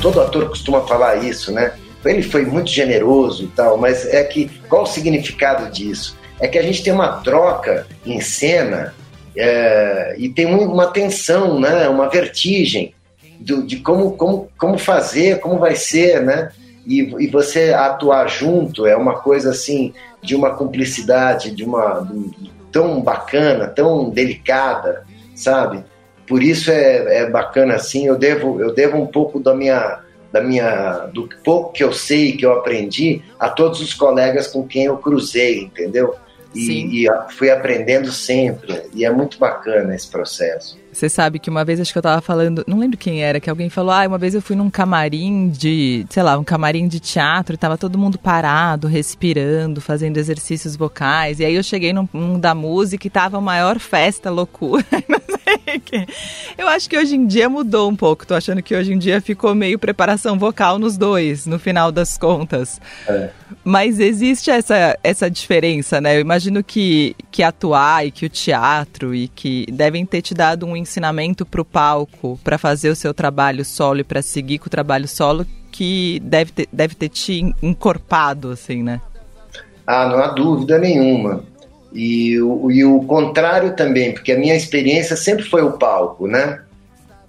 [0.00, 1.72] Todo ator costuma falar isso, né?
[2.04, 6.16] Ele foi muito generoso e tal, mas é que qual o significado disso?
[6.40, 8.94] É que a gente tem uma troca em cena
[9.36, 11.88] é, e tem uma tensão, né?
[11.88, 12.94] Uma vertigem
[13.40, 16.50] do, de como, como, como fazer, como vai ser, né?
[16.86, 22.50] E, e você atuar junto é uma coisa assim de uma cumplicidade, de uma de,
[22.70, 25.05] tão bacana, tão delicada,
[25.36, 25.84] sabe?
[26.26, 28.06] Por isso é, é bacana assim.
[28.06, 30.00] Eu devo eu devo um pouco da minha
[30.32, 34.66] da minha do pouco que eu sei que eu aprendi a todos os colegas com
[34.66, 36.14] quem eu cruzei, entendeu?
[36.54, 38.84] E, e, fui aprendendo sempre.
[38.94, 40.78] E é muito bacana esse processo.
[40.96, 43.50] Você sabe que uma vez acho que eu tava falando, não lembro quem era, que
[43.50, 46.98] alguém falou, ah, uma vez eu fui num camarim de, sei lá, um camarim de
[46.98, 51.38] teatro e tava todo mundo parado, respirando, fazendo exercícios vocais.
[51.38, 54.86] E aí eu cheguei num, num da música e tava a maior festa, loucura.
[56.56, 58.26] Eu acho que hoje em dia mudou um pouco.
[58.26, 62.18] Tô achando que hoje em dia ficou meio preparação vocal nos dois, no final das
[62.18, 62.80] contas.
[63.06, 63.30] É.
[63.62, 66.16] Mas existe essa, essa diferença, né?
[66.16, 70.66] Eu imagino que, que atuar e que o teatro e que devem ter te dado
[70.66, 74.66] um ensinamento para o palco, para fazer o seu trabalho solo e para seguir com
[74.66, 79.00] o trabalho solo, que deve ter, deve ter te encorpado, assim, né?
[79.86, 81.44] Ah, não há dúvida nenhuma.
[81.92, 86.62] E o, e o contrário também, porque a minha experiência sempre foi o palco, né?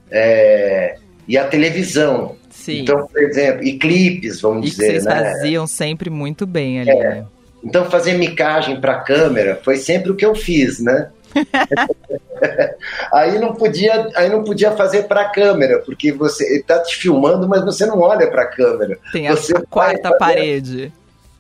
[0.10, 2.36] É, e a televisão.
[2.50, 2.82] Sim.
[2.82, 5.32] Então, por exemplo, e clipes, vamos e dizer, vocês né?
[5.32, 6.90] faziam sempre muito bem ali.
[6.90, 6.96] É.
[6.96, 7.26] Né?
[7.64, 11.10] Então, fazer micagem para câmera foi sempre o que eu fiz, né?
[13.12, 17.48] aí não podia, aí não podia fazer para a câmera, porque você está te filmando,
[17.48, 18.98] mas você não olha para a câmera.
[19.12, 20.94] Tem a você quarta fazer, parede.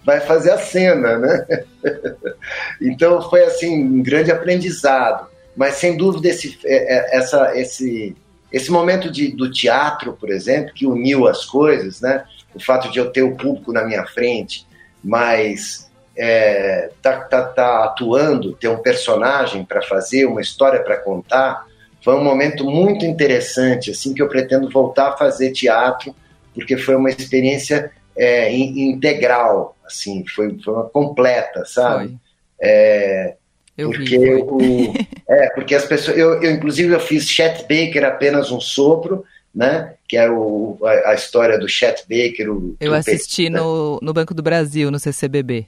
[0.03, 1.45] Vai fazer a cena, né?
[2.81, 5.27] então foi assim um grande aprendizado.
[5.55, 8.15] Mas sem dúvida esse, é, é, essa, esse,
[8.51, 12.23] esse momento de, do teatro, por exemplo, que uniu as coisas, né?
[12.53, 14.67] O fato de eu ter o público na minha frente,
[15.03, 15.86] mas
[16.17, 21.65] é, tá, tá, tá atuando, ter um personagem para fazer, uma história para contar,
[22.03, 26.15] foi um momento muito interessante, assim, que eu pretendo voltar a fazer teatro,
[26.53, 32.17] porque foi uma experiência é, integral, assim, foi, foi uma completa, sabe?
[32.59, 33.35] É,
[33.77, 34.93] eu porque vi, o,
[35.29, 39.93] é, porque as pessoas, eu, eu inclusive eu fiz Chet Baker apenas um sopro, né?
[40.07, 42.49] Que é o, a, a história do Chet Baker.
[42.49, 45.67] O, eu assisti no, no Banco do Brasil, no CCBB.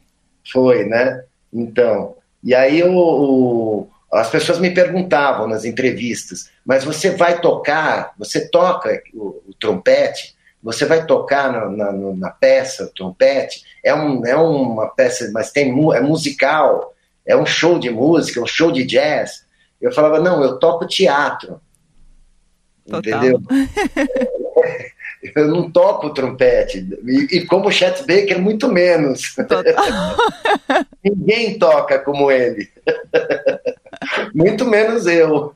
[0.51, 1.23] Foi, né?
[1.53, 8.13] Então, e aí o, o, as pessoas me perguntavam nas entrevistas, mas você vai tocar,
[8.17, 13.93] você toca o, o trompete, você vai tocar na, na, na, peça, o trompete, é,
[13.93, 16.93] um, é uma peça, mas tem é musical,
[17.25, 19.45] é um show de música, é um show de jazz.
[19.79, 21.61] Eu falava, não, eu toco teatro.
[22.85, 22.99] Total.
[22.99, 23.41] Entendeu?
[25.35, 26.87] eu não toco trompete.
[27.05, 29.35] E, e como Chet Baker, muito menos.
[31.03, 32.69] Ninguém toca como ele.
[34.33, 35.53] muito menos eu.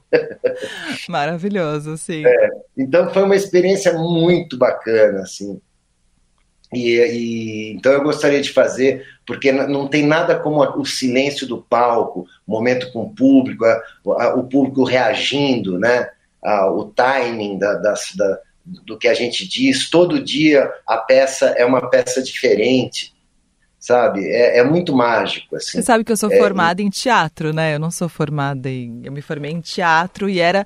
[1.07, 2.25] Maravilhoso, sim.
[2.25, 5.59] É, então foi uma experiência muito bacana, assim.
[6.73, 11.61] E, e, então eu gostaria de fazer, porque não tem nada como o silêncio do
[11.61, 13.81] palco, o momento com o público, a,
[14.17, 16.09] a, o público reagindo, né?
[16.43, 19.89] A, o timing da, das, da, do que a gente diz.
[19.89, 23.13] Todo dia a peça é uma peça diferente,
[23.79, 24.25] sabe?
[24.25, 25.55] É, é muito mágico.
[25.55, 25.71] Assim.
[25.71, 27.75] Você sabe que eu sou é, formada em teatro, né?
[27.75, 29.01] Eu não sou formada em.
[29.03, 30.65] Eu me formei em teatro e era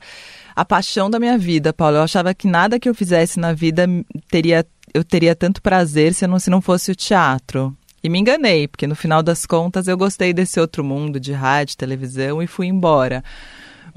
[0.56, 1.98] a paixão da minha vida, Paulo.
[1.98, 3.88] Eu achava que nada que eu fizesse na vida
[4.30, 7.76] teria eu teria tanto prazer se não, se não fosse o teatro.
[8.04, 11.78] E me enganei, porque no final das contas eu gostei desse outro mundo de rádio,
[11.78, 13.24] televisão e fui embora.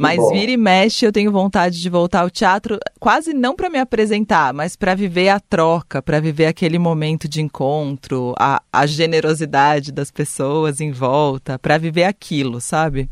[0.00, 3.78] Mas vira e mexe, eu tenho vontade de voltar ao teatro, quase não para me
[3.78, 9.92] apresentar, mas para viver a troca, para viver aquele momento de encontro, a, a generosidade
[9.92, 13.10] das pessoas em volta, para viver aquilo, sabe?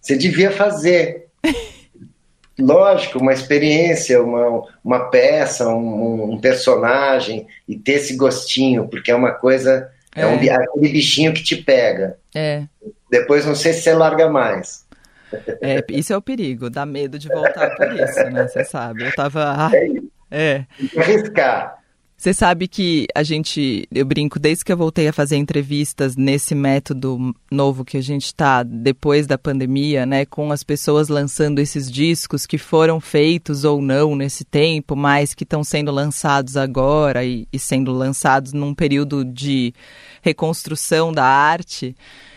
[0.00, 1.26] Você devia fazer.
[2.58, 9.14] lógico, uma experiência, uma, uma peça, um, um, personagem e ter esse gostinho, porque é
[9.14, 12.16] uma coisa, é, é um, aquele bichinho que te pega.
[12.34, 12.62] É.
[13.10, 14.85] Depois não sei se você larga mais.
[15.60, 18.46] É, isso é o perigo, dá medo de voltar por isso, né?
[18.46, 19.04] Você sabe.
[19.04, 19.70] Eu tava.
[20.30, 20.56] É.
[20.56, 20.66] é.
[20.96, 21.78] Arriscar.
[22.16, 26.54] Você sabe que a gente, eu brinco, desde que eu voltei a fazer entrevistas nesse
[26.54, 31.90] método novo que a gente está depois da pandemia, né, com as pessoas lançando esses
[31.90, 37.46] discos que foram feitos ou não nesse tempo, mas que estão sendo lançados agora e,
[37.52, 39.74] e sendo lançados num período de
[40.22, 41.94] reconstrução da arte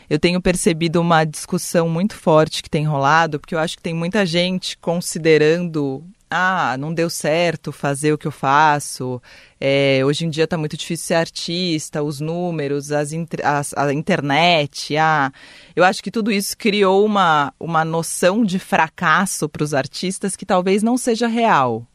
[0.09, 3.93] eu tenho percebido uma discussão muito forte que tem rolado, porque eu acho que tem
[3.93, 9.21] muita gente considerando ah, não deu certo fazer o que eu faço.
[9.59, 13.11] É, hoje em dia está muito difícil ser artista, os números, as,
[13.43, 14.95] as, a internet.
[14.95, 15.31] Ah,
[15.75, 20.45] eu acho que tudo isso criou uma, uma noção de fracasso para os artistas que
[20.45, 21.88] talvez não seja real.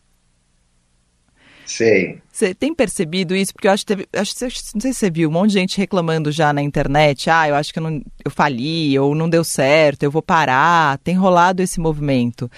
[1.67, 2.19] Sei.
[2.31, 3.53] Você tem percebido isso?
[3.53, 4.35] Porque eu acho que teve, acho,
[4.75, 7.31] não sei se você viu, um monte de gente reclamando já na internet.
[7.31, 10.99] Ah, eu acho que eu, não, eu fali, ou não deu certo, eu vou parar.
[10.99, 12.51] Tem rolado esse movimento.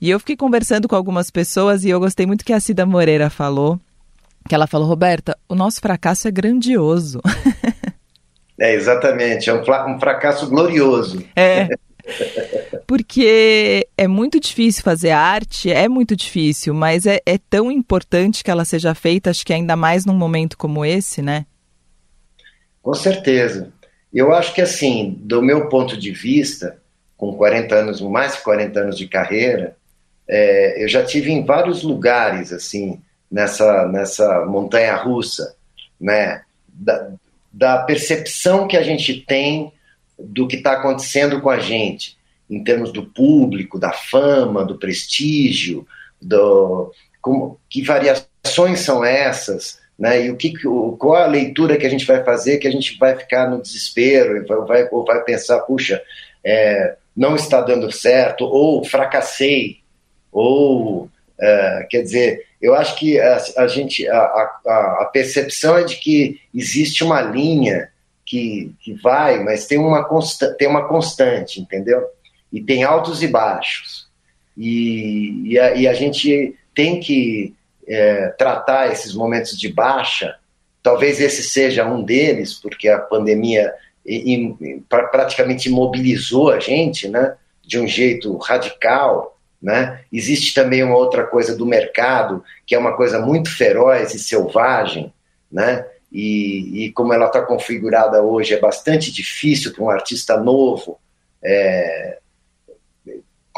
[0.00, 3.30] E eu fiquei conversando com algumas pessoas e eu gostei muito que a Cida Moreira
[3.30, 3.78] falou.
[4.48, 7.20] Que ela falou, Roberta, o nosso fracasso é grandioso.
[8.60, 11.24] É, exatamente, é um, um fracasso glorioso.
[11.36, 11.68] É.
[12.88, 18.50] Porque é muito difícil fazer arte, é muito difícil, mas é, é, tão importante que
[18.50, 21.44] ela seja feita, acho que ainda mais num momento como esse, né?
[22.80, 23.70] Com certeza.
[24.10, 26.80] Eu acho que, assim, do meu ponto de vista,
[27.14, 29.76] com 40 anos, mais de 40 anos de carreira,
[30.26, 35.54] é, eu já tive em vários lugares, assim, nessa, nessa montanha russa,
[36.00, 36.40] né?
[36.66, 37.10] Da,
[37.52, 39.70] da percepção que a gente tem
[40.18, 42.17] do que está acontecendo com a gente,
[42.48, 45.86] em termos do público, da fama, do prestígio,
[46.20, 50.26] do, como, que variações são essas, né?
[50.26, 50.52] E o que,
[50.98, 54.46] qual a leitura que a gente vai fazer que a gente vai ficar no desespero,
[54.46, 56.00] vai, vai, vai pensar, puxa,
[56.44, 59.78] é, não está dando certo, ou fracassei,
[60.30, 65.82] ou uh, quer dizer, eu acho que a, a gente a, a, a, percepção é
[65.82, 67.90] de que existe uma linha
[68.24, 72.06] que, que vai, mas tem uma, consta, tem uma constante, entendeu?
[72.52, 74.08] E tem altos e baixos.
[74.56, 77.54] E, e, a, e a gente tem que
[77.86, 80.36] é, tratar esses momentos de baixa.
[80.82, 83.72] Talvez esse seja um deles, porque a pandemia
[84.88, 87.36] praticamente imobilizou a gente, né?
[87.62, 90.02] De um jeito radical né?
[90.12, 95.12] Existe também uma outra coisa do mercado, que é uma coisa muito feroz e selvagem,
[95.50, 95.84] né?
[96.10, 100.98] e, e como ela está configurada hoje, é bastante difícil para um artista novo
[101.42, 102.18] é,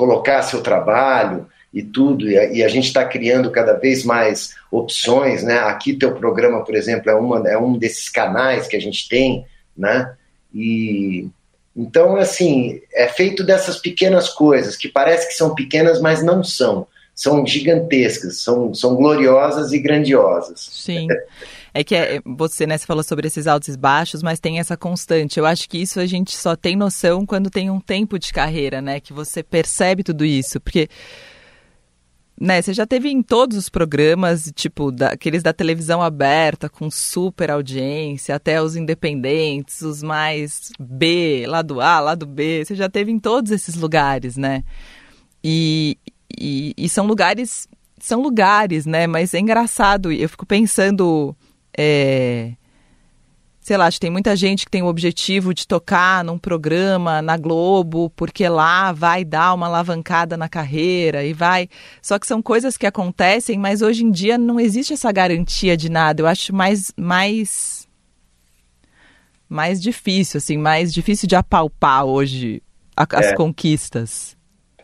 [0.00, 4.54] colocar seu trabalho e tudo, e a, e a gente está criando cada vez mais
[4.70, 5.58] opções, né?
[5.58, 9.44] Aqui teu programa, por exemplo, é, uma, é um desses canais que a gente tem,
[9.76, 10.10] né?
[10.54, 11.28] E,
[11.76, 16.86] então, assim, é feito dessas pequenas coisas que parece que são pequenas, mas não são.
[17.14, 20.66] São gigantescas, são, são gloriosas e grandiosas.
[20.72, 21.06] Sim.
[21.72, 24.76] É que é, você, né, você falou sobre esses altos e baixos, mas tem essa
[24.76, 25.38] constante.
[25.38, 28.80] Eu acho que isso a gente só tem noção quando tem um tempo de carreira,
[28.82, 29.00] né?
[29.00, 30.60] Que você percebe tudo isso.
[30.60, 30.88] Porque
[32.40, 36.90] né, você já teve em todos os programas, tipo, da, aqueles da televisão aberta, com
[36.90, 43.12] super audiência, até os independentes, os mais B, lado A, lado B, você já teve
[43.12, 44.64] em todos esses lugares, né?
[45.44, 45.98] E,
[46.38, 47.68] e, e são lugares,
[47.98, 49.06] são lugares, né?
[49.06, 51.36] Mas é engraçado, eu fico pensando,
[51.76, 52.52] é,
[53.60, 57.22] sei lá, acho que tem muita gente que tem o objetivo de tocar num programa
[57.22, 61.68] na Globo, porque lá vai dar uma alavancada na carreira e vai.
[62.02, 65.88] Só que são coisas que acontecem, mas hoje em dia não existe essa garantia de
[65.88, 66.22] nada.
[66.22, 67.88] Eu acho mais mais
[69.48, 72.62] mais difícil, assim, mais difícil de apalpar hoje
[72.96, 73.34] as é.
[73.34, 74.36] conquistas.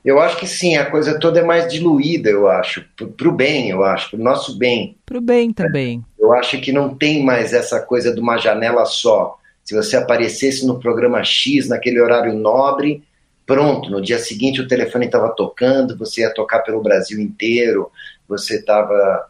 [0.06, 2.84] Eu acho que sim, a coisa toda é mais diluída, eu acho,
[3.16, 4.96] para o bem, eu acho, para o nosso bem.
[5.04, 6.00] Para o bem também.
[6.16, 9.36] Eu acho que não tem mais essa coisa de uma janela só.
[9.64, 13.02] Se você aparecesse no programa X, naquele horário nobre,
[13.44, 17.90] pronto, no dia seguinte o telefone estava tocando, você ia tocar pelo Brasil inteiro,
[18.28, 19.28] você estava.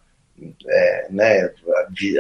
[0.69, 1.51] É, né,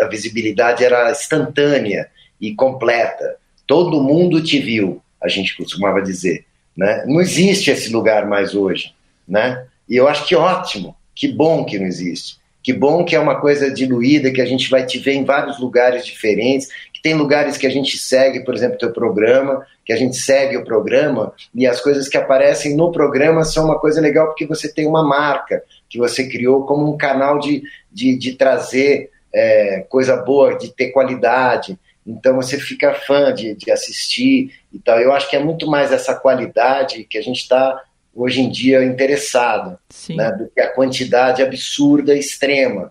[0.00, 2.09] a visibilidade era instantânea
[2.40, 3.36] e completa.
[3.66, 6.46] Todo mundo te viu, a gente costumava dizer.
[6.77, 7.05] Né?
[7.07, 8.95] Não existe esse lugar mais hoje.
[9.27, 9.64] Né?
[9.89, 12.39] E eu acho que ótimo, que bom que não existe.
[12.62, 15.61] Que bom que é uma coisa diluída, que a gente vai te ver em vários
[15.61, 19.97] lugares diferentes, que tem lugares que a gente segue, por exemplo, teu programa, que a
[19.97, 24.27] gente segue o programa, e as coisas que aparecem no programa são uma coisa legal
[24.27, 27.62] porque você tem uma marca que você criou como um canal de,
[27.93, 31.79] de, de trazer é, coisa boa, de ter qualidade.
[32.07, 35.00] Então você fica fã de, de assistir e tal.
[35.00, 37.82] Eu acho que é muito mais essa qualidade que a gente está
[38.14, 39.78] hoje em dia interessado,
[40.16, 42.90] né, do que a quantidade absurda, extrema,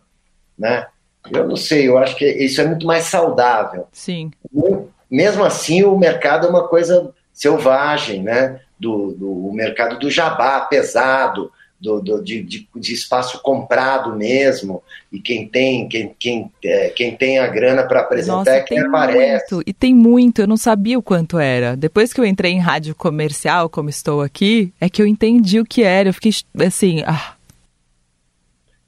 [0.57, 0.85] né?
[1.33, 3.87] Eu não sei, eu acho que isso é muito mais saudável.
[3.91, 4.29] Sim.
[5.09, 8.61] Mesmo assim, o mercado é uma coisa selvagem, né?
[8.79, 11.51] Do, do mercado do jabá pesado,
[11.85, 14.81] do, do de, de, de, espaço comprado mesmo,
[15.11, 18.79] e quem tem, quem, quem, é, quem tem a grana para apresentar Nossa, é quem
[18.79, 19.53] aparece.
[19.53, 21.77] Muito, e tem muito, eu não sabia o quanto era.
[21.77, 25.65] Depois que eu entrei em rádio comercial, como estou aqui, é que eu entendi o
[25.65, 26.09] que era.
[26.09, 26.31] Eu fiquei
[26.65, 27.03] assim.
[27.05, 27.35] Ah.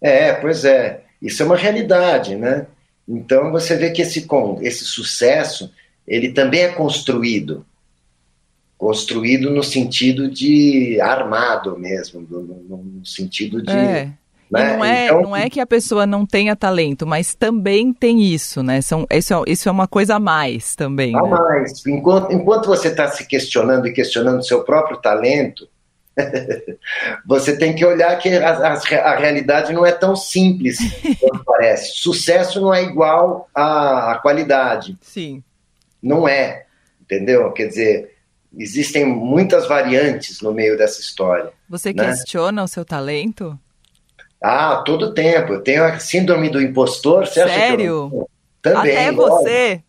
[0.02, 1.02] É, pois é.
[1.22, 2.66] Isso é uma realidade, né?
[3.08, 4.28] Então você vê que esse,
[4.62, 5.72] esse sucesso
[6.08, 7.66] ele também é construído
[8.78, 13.72] construído no sentido de armado mesmo, no, no sentido de.
[13.72, 14.12] É.
[14.50, 14.78] Né?
[14.78, 18.64] não, é, então, não é que a pessoa não tenha talento, mas também tem isso,
[18.64, 18.80] né?
[18.82, 21.14] São, isso, é, isso é uma coisa a mais também.
[21.18, 21.30] A né?
[21.30, 21.86] mais.
[21.86, 25.68] Enquanto, enquanto você está se questionando e questionando seu próprio talento,
[27.28, 30.78] você tem que olhar que a, a, a, realidade não é tão simples
[31.20, 31.98] quanto parece.
[31.98, 34.98] Sucesso não é igual à, à qualidade.
[35.02, 35.44] Sim.
[36.02, 36.66] Não é.
[37.02, 37.52] Entendeu?
[37.52, 38.17] Quer dizer,
[38.56, 41.52] existem muitas variantes no meio dessa história.
[41.70, 42.06] Você né?
[42.06, 43.58] questiona o seu talento?
[44.42, 45.54] Ah, todo tempo.
[45.54, 47.26] Eu tenho a síndrome do impostor.
[47.26, 48.10] Você Sério?
[48.14, 48.30] Eu...
[48.62, 48.92] Também.
[48.92, 49.84] Até você?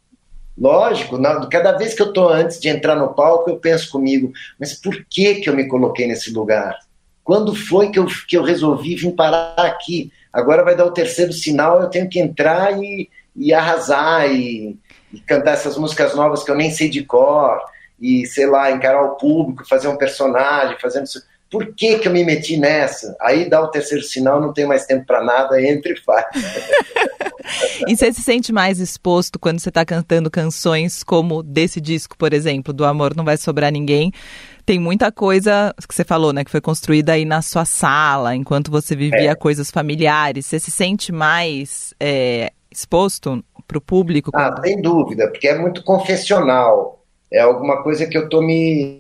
[0.57, 4.75] Lógico, cada vez que eu estou antes de entrar no palco, eu penso comigo, mas
[4.75, 6.77] por que, que eu me coloquei nesse lugar?
[7.23, 10.11] Quando foi que eu, que eu resolvi vir parar aqui?
[10.33, 14.77] Agora vai dar o terceiro sinal, eu tenho que entrar e, e arrasar e,
[15.13, 17.61] e cantar essas músicas novas que eu nem sei de cor
[18.01, 21.23] e, sei lá, encarar o público, fazer um personagem, fazendo isso.
[21.51, 23.17] Por que, que eu me meti nessa?
[23.21, 26.27] Aí dá o terceiro sinal, não tem mais tempo para nada, entre e faz.
[27.89, 32.35] e você se sente mais exposto quando você está cantando canções como desse disco, por
[32.35, 34.13] exemplo, do Amor Não Vai Sobrar Ninguém?
[34.67, 38.71] Tem muita coisa que você falou, né, que foi construída aí na sua sala, enquanto
[38.71, 39.35] você vivia é.
[39.35, 40.45] coisas familiares.
[40.45, 44.31] Você se sente mais é, exposto para o público?
[44.35, 46.98] Ah, sem dúvida, porque é muito confessional
[47.31, 48.97] é alguma coisa que eu estou me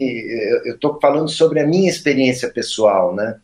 [0.64, 3.36] eu estou falando sobre a minha experiência pessoal, né?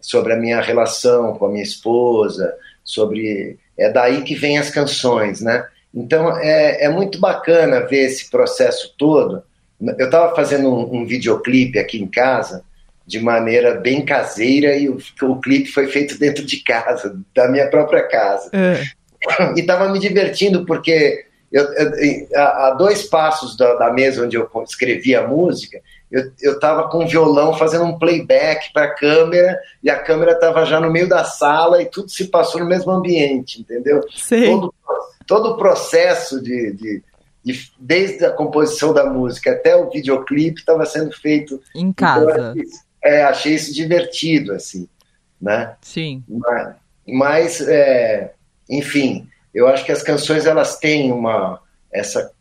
[0.00, 5.40] Sobre a minha relação com a minha esposa, sobre é daí que vem as canções,
[5.40, 5.66] né?
[5.94, 9.42] Então é, é muito bacana ver esse processo todo.
[9.80, 12.64] Eu estava fazendo um, um, videoclipe aqui em casa
[13.06, 17.68] de maneira bem caseira e o, o clipe foi feito dentro de casa, da minha
[17.68, 18.50] própria casa.
[18.52, 18.82] É.
[19.56, 24.36] E estava me divertindo porque eu, eu, a, a, dois passos da, da, mesa onde
[24.36, 25.80] eu escrevi a música,
[26.10, 30.64] eu estava com o violão fazendo um playback para a câmera e a câmera estava
[30.64, 34.02] já no meio da sala e tudo se passou no mesmo ambiente, entendeu?
[34.14, 34.46] Sim.
[34.46, 34.74] Todo,
[35.26, 37.02] todo o processo de, de,
[37.44, 42.54] de, desde a composição da música até o videoclipe estava sendo feito em casa.
[42.56, 42.70] Então,
[43.04, 44.88] é, achei isso divertido, assim,
[45.40, 45.76] né?
[45.82, 46.24] Sim.
[46.26, 46.76] Mas,
[47.06, 48.32] mas é,
[48.68, 52.32] enfim, eu acho que as canções elas têm uma essa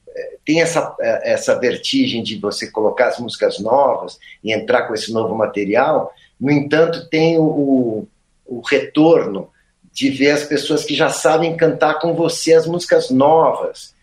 [0.43, 5.35] tem essa, essa vertigem de você colocar as músicas novas e entrar com esse novo
[5.35, 6.13] material.
[6.39, 8.07] No entanto, tem o,
[8.45, 9.49] o retorno
[9.91, 13.93] de ver as pessoas que já sabem cantar com você as músicas novas.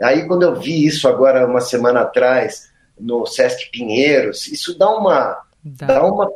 [0.00, 5.40] Aí, quando eu vi isso agora, uma semana atrás, no Sesc Pinheiros, isso dá uma,
[5.62, 5.86] dá.
[5.86, 6.30] dá uma,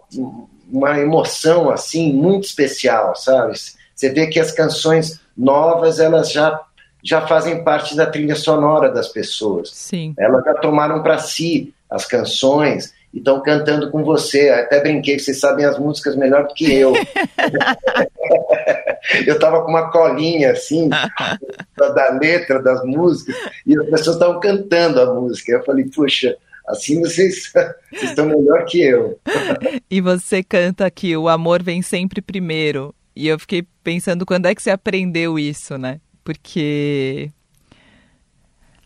[0.70, 3.54] uma emoção, assim, muito especial, sabe?
[3.96, 6.60] Você vê que as canções novas, elas já,
[7.02, 9.70] já fazem parte da trilha sonora das pessoas.
[9.72, 10.14] Sim.
[10.18, 14.50] Elas já tomaram para si as canções e estão cantando com você.
[14.50, 16.92] Até brinquei, vocês sabem as músicas melhor do que eu.
[19.26, 20.90] eu estava com uma colinha assim,
[21.74, 23.34] da letra das músicas,
[23.66, 25.52] e as pessoas estavam cantando a música.
[25.52, 26.36] Eu falei, puxa,
[26.68, 29.18] assim vocês, vocês estão melhor que eu.
[29.90, 32.94] e você canta que o amor vem sempre primeiro.
[33.16, 36.00] E eu fiquei pensando quando é que você aprendeu isso, né?
[36.22, 37.30] Porque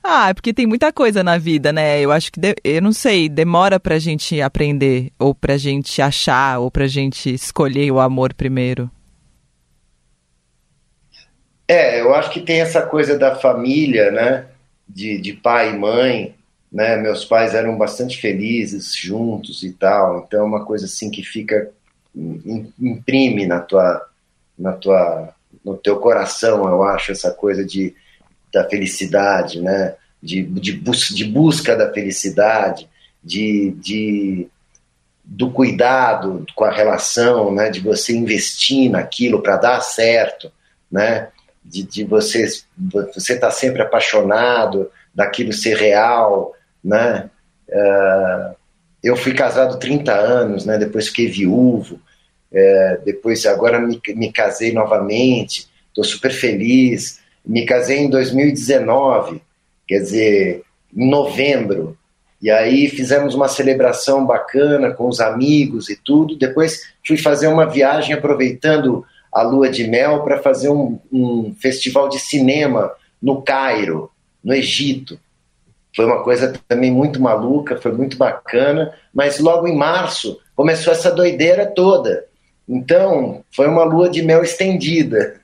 [0.02, 2.00] ah, é porque tem muita coisa na vida, né?
[2.00, 6.58] Eu acho que, de, eu não sei, demora pra gente aprender, ou pra gente achar,
[6.58, 8.90] ou pra gente escolher o amor primeiro.
[11.68, 14.46] É, eu acho que tem essa coisa da família, né?
[14.88, 16.34] De, de pai e mãe,
[16.72, 16.96] né?
[16.96, 21.70] Meus pais eram bastante felizes juntos e tal, então é uma coisa assim que fica,
[22.80, 24.09] imprime na tua,
[24.60, 25.34] na tua,
[25.64, 27.94] no teu coração, eu acho, essa coisa de
[28.52, 29.94] da felicidade, né?
[30.22, 32.88] de, de, bus de busca da felicidade,
[33.22, 34.48] de, de,
[35.24, 37.70] do cuidado com a relação, né?
[37.70, 40.52] de você investir naquilo para dar certo,
[40.90, 41.28] né?
[41.64, 42.42] de, de você
[43.16, 46.52] estar tá sempre apaixonado, daquilo ser real.
[46.82, 47.30] Né?
[47.68, 48.56] Uh,
[49.02, 50.76] eu fui casado 30 anos, né?
[50.76, 52.00] depois fiquei viúvo,
[52.52, 59.42] é, depois agora me, me casei novamente, estou super feliz me casei em 2019,
[59.86, 60.62] quer dizer,
[60.94, 61.96] em novembro.
[62.40, 66.36] E aí fizemos uma celebração bacana com os amigos e tudo.
[66.36, 72.08] Depois fui fazer uma viagem aproveitando a lua de mel para fazer um, um, festival
[72.08, 74.10] de cinema no Cairo,
[74.42, 75.18] no Egito.
[75.94, 81.10] Foi uma coisa também muito maluca, foi muito bacana, mas logo em março começou essa
[81.10, 82.29] doideira toda.
[82.72, 85.34] Então, foi uma lua de mel estendida.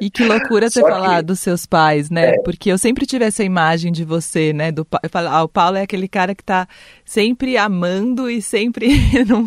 [0.00, 1.22] E que loucura você falar que...
[1.24, 2.34] dos seus pais, né?
[2.34, 2.42] É.
[2.42, 4.70] Porque eu sempre tive essa imagem de você, né?
[4.70, 6.68] Do, eu falo, ah, o Paulo é aquele cara que tá
[7.04, 8.88] sempre amando e sempre.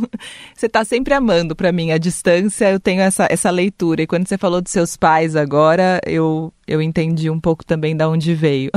[0.54, 1.92] Você tá sempre amando para mim.
[1.92, 4.02] A distância, eu tenho essa, essa leitura.
[4.02, 8.10] E quando você falou dos seus pais agora, eu, eu entendi um pouco também da
[8.10, 8.72] onde veio.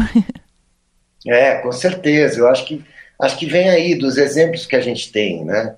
[1.27, 2.39] É, com certeza.
[2.39, 2.85] Eu acho que,
[3.21, 5.75] acho que vem aí dos exemplos que a gente tem, né?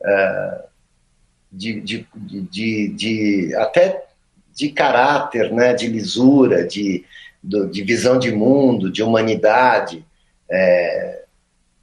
[0.00, 0.73] Uh
[1.54, 4.04] de, de, de, de, até
[4.54, 7.04] de caráter, né, de lisura, de,
[7.42, 10.04] de visão de mundo, de humanidade.
[10.50, 11.22] É,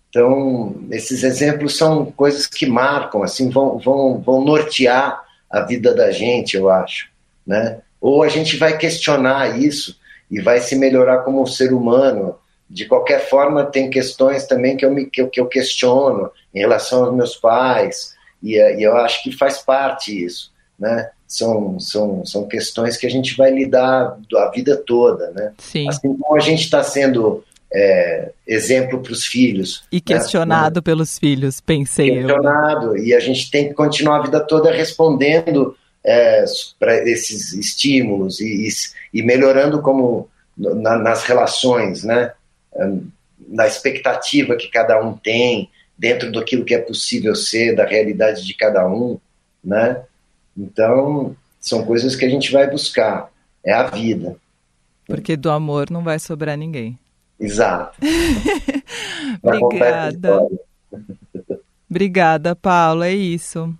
[0.09, 6.11] então, esses exemplos são coisas que marcam, assim, vão, vão, vão nortear a vida da
[6.11, 7.09] gente, eu acho,
[7.47, 7.79] né?
[7.99, 9.97] Ou a gente vai questionar isso
[10.29, 12.35] e vai se melhorar como ser humano.
[12.69, 16.59] De qualquer forma, tem questões também que eu, me, que eu, que eu questiono em
[16.59, 21.09] relação aos meus pais, e, eh, e eu acho que faz parte isso, né?
[21.27, 25.53] São, são, são questões que a gente vai lidar a vida toda, né?
[25.57, 25.87] Sim.
[25.87, 29.83] Assim como a gente está sendo é, exemplo para os filhos.
[29.91, 30.01] E né?
[30.05, 30.81] questionado né?
[30.81, 33.03] pelos filhos, pensei questionado, eu.
[33.03, 36.43] e a gente tem que continuar a vida toda respondendo é,
[36.79, 38.67] para esses estímulos e,
[39.13, 40.27] e melhorando como
[40.57, 42.33] na, nas relações, né?
[43.47, 45.69] Na expectativa que cada um tem,
[46.01, 49.19] dentro daquilo que é possível ser, da realidade de cada um,
[49.63, 50.01] né?
[50.57, 53.29] Então, são coisas que a gente vai buscar.
[53.63, 54.35] É a vida.
[55.05, 56.97] Porque do amor não vai sobrar ninguém.
[57.39, 57.99] Exato.
[59.43, 60.47] Obrigada.
[61.87, 63.03] Obrigada, Paulo.
[63.03, 63.71] É isso.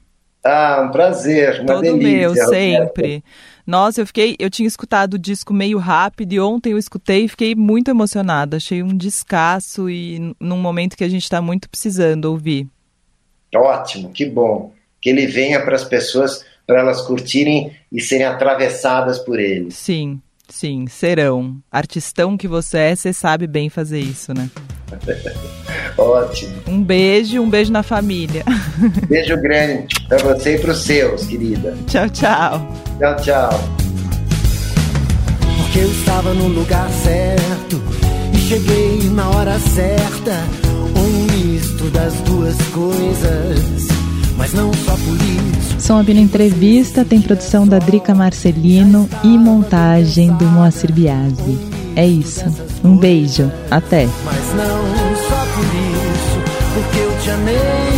[0.46, 2.08] Ah, um prazer, uma Todo delícia.
[2.08, 3.24] meu, sempre.
[3.72, 7.28] Nossa, eu fiquei, eu tinha escutado o disco meio rápido e ontem eu escutei e
[7.30, 8.58] fiquei muito emocionada.
[8.58, 12.68] Achei um descasso e num momento que a gente está muito precisando ouvir.
[13.56, 14.74] Ótimo, que bom.
[15.02, 19.72] Que ele venha para as pessoas, para elas curtirem e serem atravessadas por ele.
[19.72, 21.56] Sim, sim, serão.
[21.72, 24.50] Artistão que você é, você sabe bem fazer isso, né?
[25.98, 26.54] Ótimo.
[26.68, 28.44] Um beijo, um beijo na família.
[29.08, 31.76] Beijo grande para você e para os seus, querida.
[31.88, 32.76] Tchau, tchau.
[32.98, 33.50] Tchau, tchau.
[35.58, 37.82] Porque eu estava no lugar certo
[38.34, 40.38] e cheguei na hora certa.
[40.96, 43.88] Um misto das duas coisas,
[44.38, 45.80] mas não só por isso.
[45.80, 51.71] Som Abino Entrevista tem produção da Drica Marcelino e montagem do Moacir Biasi.
[51.96, 52.44] É isso.
[52.84, 53.52] Um beijo.
[53.70, 54.08] Até.
[54.26, 54.82] Mas não
[55.30, 56.40] só por isso,
[56.74, 57.91] porque eu te amei.